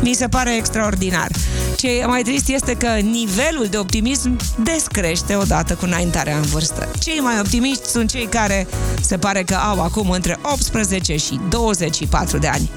Mi 0.03 0.15
se 0.15 0.29
pare 0.29 0.57
extraordinar. 0.57 1.29
Ce 1.77 1.99
e 1.99 2.07
mai 2.07 2.23
trist 2.23 2.49
este 2.49 2.75
că 2.75 2.87
nivelul 2.87 3.67
de 3.71 3.79
optimism 3.79 4.37
descrește 4.63 5.35
odată 5.35 5.75
cu 5.75 5.85
înaintarea 5.85 6.37
în 6.37 6.43
vârstă. 6.43 6.89
Cei 6.99 7.19
mai 7.19 7.39
optimiști 7.41 7.87
sunt 7.87 8.11
cei 8.11 8.27
care 8.27 8.67
se 9.01 9.19
pare 9.19 9.43
că 9.43 9.55
au 9.55 9.83
acum 9.83 10.11
între 10.11 10.39
18 10.43 11.17
și 11.17 11.41
24 11.49 12.39
de 12.39 12.47
ani. 12.47 12.71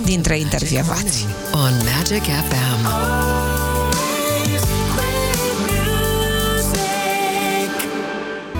76% 0.00 0.04
dintre 0.04 0.38
intervievați. 0.38 1.26
On 1.52 1.72
Magic 1.84 2.22
FM. 2.22 3.55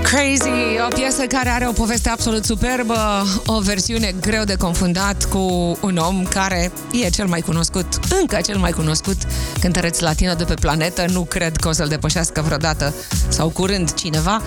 Crazy, 0.06 0.78
o 0.86 0.94
piesă 0.94 1.22
care 1.22 1.48
are 1.48 1.68
o 1.68 1.72
poveste 1.72 2.08
absolut 2.08 2.44
superbă, 2.44 3.26
o 3.46 3.60
versiune 3.60 4.14
greu 4.20 4.44
de 4.44 4.54
confundat 4.54 5.24
cu 5.24 5.38
un 5.80 5.96
om 5.96 6.24
care 6.24 6.72
e 6.92 7.10
cel 7.10 7.26
mai 7.26 7.40
cunoscut, 7.40 7.86
încă 8.20 8.38
cel 8.44 8.58
mai 8.58 8.70
cunoscut 8.70 9.16
cântăreț 9.60 9.98
latino 9.98 10.34
de 10.34 10.44
pe 10.44 10.54
planetă, 10.54 11.04
nu 11.08 11.22
cred 11.22 11.56
că 11.56 11.68
o 11.68 11.72
să-l 11.72 11.88
depășească 11.88 12.42
vreodată 12.42 12.94
sau 13.28 13.48
curând 13.48 13.94
cineva. 13.94 14.42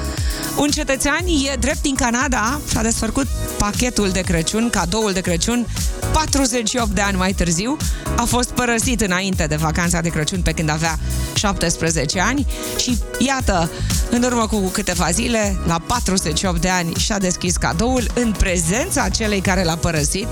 Un 0.58 0.70
cetățean 0.70 1.26
e 1.52 1.56
drept 1.60 1.82
din 1.82 1.96
Canada, 1.96 2.60
și-a 2.70 2.82
desfăcut 2.82 3.28
pachetul 3.58 4.10
de 4.10 4.22
Crăciun, 4.22 4.70
cadoul 4.70 5.12
de 5.14 5.22
Crăciun, 5.22 5.68
48 6.12 6.90
de 6.90 7.02
ani 7.02 7.18
mai 7.18 7.34
târziu, 7.34 7.78
a 8.16 8.24
fost 8.24 8.50
părăsit 8.50 9.02
înainte 9.02 9.46
de 9.46 9.56
vacanța 9.56 10.02
de 10.02 10.10
Crăciun 10.10 10.42
pe 10.42 10.52
când 10.52 10.70
avea 10.70 11.00
17 11.34 12.20
ani. 12.20 12.46
Și 12.78 12.98
iată, 13.18 13.70
în 14.10 14.24
urmă 14.24 14.48
cu 14.48 14.58
câteva 14.58 15.10
zile, 15.12 15.49
la 15.66 15.82
48 15.86 16.62
de 16.62 16.70
ani, 16.70 16.94
și-a 16.94 17.18
deschis 17.18 17.58
cadoul 17.58 18.08
în 18.14 18.32
prezența 18.32 19.10
celei 19.10 19.42
care 19.42 19.64
l-a 19.64 19.76
părăsit. 19.76 20.28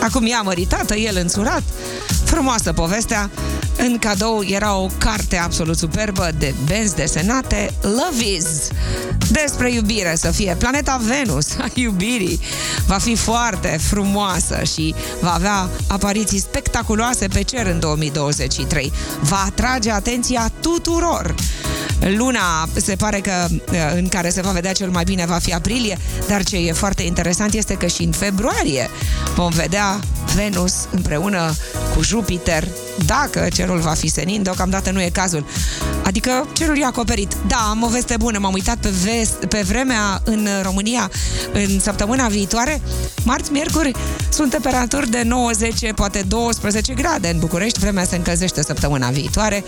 Acum 0.00 0.26
ea 0.26 0.40
măritată, 0.40 0.94
el 0.94 1.16
însurat. 1.16 1.62
Frumoasă 2.24 2.72
povestea. 2.72 3.30
În 3.78 3.98
cadou 3.98 4.44
era 4.46 4.76
o 4.76 4.86
carte 4.98 5.36
absolut 5.36 5.76
superbă 5.78 6.30
de 6.38 6.54
benzi 6.66 6.94
desenate, 6.94 7.74
Love 7.82 8.30
Is, 8.36 8.46
despre 9.30 9.72
iubire 9.72 10.14
să 10.16 10.30
fie. 10.30 10.56
Planeta 10.58 11.00
Venus 11.06 11.46
a 11.58 11.68
iubirii 11.74 12.40
va 12.86 12.98
fi 12.98 13.16
foarte 13.16 13.78
frumoasă 13.88 14.62
și 14.72 14.94
va 15.20 15.34
avea 15.34 15.68
apariții 15.86 16.40
spectaculoase 16.40 17.28
pe 17.28 17.42
cer 17.42 17.66
în 17.66 17.80
2023. 17.80 18.92
Va 19.20 19.42
atrage 19.46 19.90
atenția 19.90 20.50
tuturor. 20.60 21.34
Luna 22.00 22.68
se 22.76 22.96
pare 22.96 23.20
că 23.20 23.46
în 23.94 24.08
care 24.08 24.28
se 24.28 24.40
va 24.40 24.50
vedea 24.50 24.72
cel 24.72 24.90
mai 24.90 25.04
bine 25.04 25.26
va 25.26 25.38
fi 25.38 25.54
aprilie, 25.54 25.98
dar 26.28 26.42
ce 26.44 26.56
e 26.56 26.72
foarte 26.72 27.02
interesant 27.02 27.54
este 27.54 27.74
că 27.74 27.86
și 27.86 28.02
în 28.02 28.12
februarie 28.12 28.90
vom 29.34 29.50
vedea 29.50 30.00
Venus 30.34 30.74
împreună 30.90 31.54
cu 31.94 32.02
Jupiter, 32.02 32.68
dacă 33.06 33.48
cerul 33.52 33.78
va 33.78 33.90
fi 33.90 34.08
senin, 34.08 34.42
deocamdată 34.42 34.90
nu 34.90 35.02
e 35.02 35.08
cazul. 35.12 35.44
Adică 36.04 36.48
cerul 36.52 36.78
e 36.78 36.84
acoperit. 36.84 37.36
Da, 37.46 37.56
am 37.70 37.82
o 37.82 37.88
veste 37.88 38.14
bună, 38.18 38.38
m-am 38.38 38.52
uitat 38.52 38.76
pe, 38.76 38.88
vest, 38.88 39.44
pe 39.44 39.60
vremea 39.66 40.20
în 40.24 40.48
România 40.62 41.10
în 41.52 41.80
săptămâna 41.80 42.28
viitoare. 42.28 42.80
Marți, 43.24 43.52
miercuri 43.52 43.92
sunt 44.28 44.50
temperaturi 44.50 45.10
de 45.10 45.28
9-10, 45.90 45.94
poate 45.94 46.24
12 46.28 46.92
grade 46.92 47.28
în 47.28 47.38
București. 47.38 47.78
Vremea 47.78 48.04
se 48.04 48.16
încălzește 48.16 48.62
săptămâna 48.62 49.08
viitoare 49.08 49.64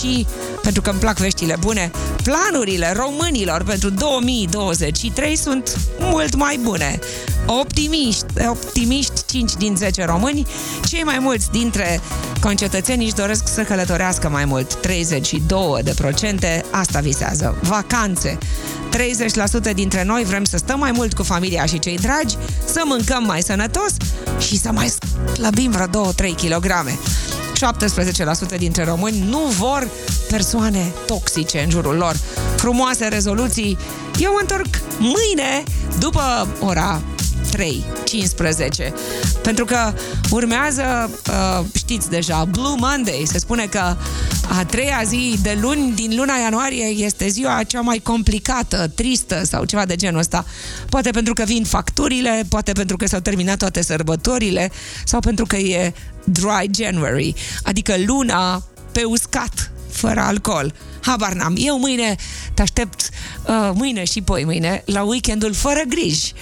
și, 0.00 0.26
pentru 0.62 0.82
că 0.82 0.90
îmi 0.90 0.98
plac 0.98 1.18
veștile 1.18 1.56
bune, 1.60 1.90
planurile 2.22 2.92
românilor 2.96 3.62
pentru 3.62 3.90
2023 3.90 5.36
sunt 5.36 5.78
mult 5.98 6.34
mai 6.34 6.58
bune. 6.62 6.98
Optimiști, 7.46 8.24
optimiști 8.48 9.24
5 9.26 9.52
din 9.52 9.76
10 9.76 10.04
români, 10.04 10.46
cei 10.88 11.02
mai 11.02 11.18
mulți 11.18 11.50
dintre 11.50 12.00
concetățenii 12.40 13.06
își 13.06 13.14
doresc 13.14 13.48
să 13.48 13.62
călătorească 13.62 14.28
mai 14.28 14.44
mult, 14.44 14.74
32 14.74 15.82
de 15.82 15.92
procente, 15.96 16.64
asta 16.70 17.00
visează. 17.00 17.56
Vacanțe, 17.62 18.38
30% 19.70 19.74
dintre 19.74 20.04
noi 20.04 20.24
vrem 20.24 20.44
să 20.44 20.56
stăm 20.56 20.78
mai 20.78 20.92
mult 20.92 21.14
cu 21.14 21.22
familia 21.22 21.64
și 21.64 21.78
cei 21.78 21.96
dragi, 21.96 22.36
să 22.64 22.82
mâncăm 22.84 23.24
mai 23.24 23.42
sănătos 23.42 23.92
și 24.38 24.58
să 24.58 24.70
mai 24.72 24.92
slăbim 25.34 25.70
vreo 25.70 26.12
2-3 26.12 26.14
kg. 26.36 26.66
17% 28.54 28.58
dintre 28.58 28.84
români 28.84 29.24
nu 29.28 29.38
vor 29.38 29.88
persoane 30.28 30.92
toxice 31.06 31.60
în 31.64 31.70
jurul 31.70 31.96
lor. 31.96 32.16
Frumoase 32.56 33.08
rezoluții. 33.08 33.78
Eu 34.18 34.32
mă 34.32 34.38
întorc 34.40 34.66
mâine 34.98 35.62
după 35.98 36.48
ora 36.60 37.02
3, 37.54 37.84
15. 38.04 38.94
Pentru 39.42 39.64
că 39.64 39.92
urmează, 40.30 41.10
uh, 41.28 41.64
știți 41.74 42.10
deja, 42.10 42.44
Blue 42.44 42.74
Monday. 42.78 43.22
Se 43.26 43.38
spune 43.38 43.66
că 43.66 43.96
a 44.48 44.64
treia 44.66 45.02
zi 45.04 45.38
de 45.42 45.58
luni 45.60 45.92
din 45.92 46.16
luna 46.16 46.34
ianuarie 46.34 46.84
este 46.84 47.28
ziua 47.28 47.62
cea 47.66 47.80
mai 47.80 47.98
complicată, 47.98 48.92
tristă 48.94 49.44
sau 49.44 49.64
ceva 49.64 49.84
de 49.84 49.96
genul 49.96 50.18
ăsta. 50.18 50.44
Poate 50.88 51.10
pentru 51.10 51.32
că 51.32 51.42
vin 51.44 51.64
facturile, 51.64 52.44
poate 52.48 52.72
pentru 52.72 52.96
că 52.96 53.06
s-au 53.06 53.20
terminat 53.20 53.58
toate 53.58 53.82
sărbătorile 53.82 54.70
sau 55.04 55.20
pentru 55.20 55.44
că 55.44 55.56
e 55.56 55.92
Dry 56.24 56.70
January, 56.70 57.34
adică 57.62 57.94
luna 58.06 58.62
pe 58.92 59.04
uscat, 59.04 59.72
fără 59.90 60.20
alcool. 60.20 60.74
Habar 61.00 61.32
n-am. 61.32 61.54
Eu 61.58 61.78
mâine 61.78 62.16
te 62.54 62.62
aștept, 62.62 63.08
uh, 63.46 63.70
mâine 63.74 64.04
și 64.04 64.22
poi 64.22 64.44
mâine, 64.44 64.82
la 64.86 65.02
weekendul 65.02 65.52
fără 65.52 65.80
griji. 65.88 66.32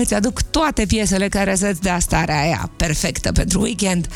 Îți 0.00 0.14
aduc 0.14 0.42
toate 0.42 0.86
piesele 0.86 1.28
care 1.28 1.54
să-ți 1.54 1.80
dea 1.80 1.98
starea 1.98 2.40
aia 2.40 2.70
perfectă 2.76 3.32
pentru 3.32 3.60
weekend. 3.60 4.08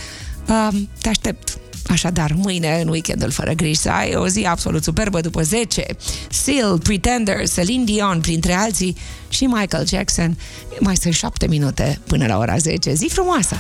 Uh, 0.48 0.68
te 1.00 1.08
aștept 1.08 1.56
Așadar, 1.86 2.32
mâine, 2.36 2.80
în 2.80 2.88
weekendul 2.88 3.30
fără 3.30 3.52
griji, 3.52 3.80
să 3.80 3.90
ai 3.90 4.14
o 4.14 4.28
zi 4.28 4.44
absolut 4.44 4.82
superbă 4.82 5.20
după 5.20 5.42
10. 5.42 5.86
Seal, 6.30 6.78
Pretender, 6.78 7.48
Celine 7.48 7.84
Dion, 7.84 8.20
printre 8.20 8.52
alții, 8.52 8.96
și 9.28 9.44
Michael 9.44 9.86
Jackson. 9.86 10.38
Mai 10.80 10.96
sunt 10.96 11.14
7 11.14 11.46
minute 11.46 12.00
până 12.06 12.26
la 12.26 12.38
ora 12.38 12.56
10. 12.56 12.94
Zi 12.94 13.08
frumoasă! 13.12 13.56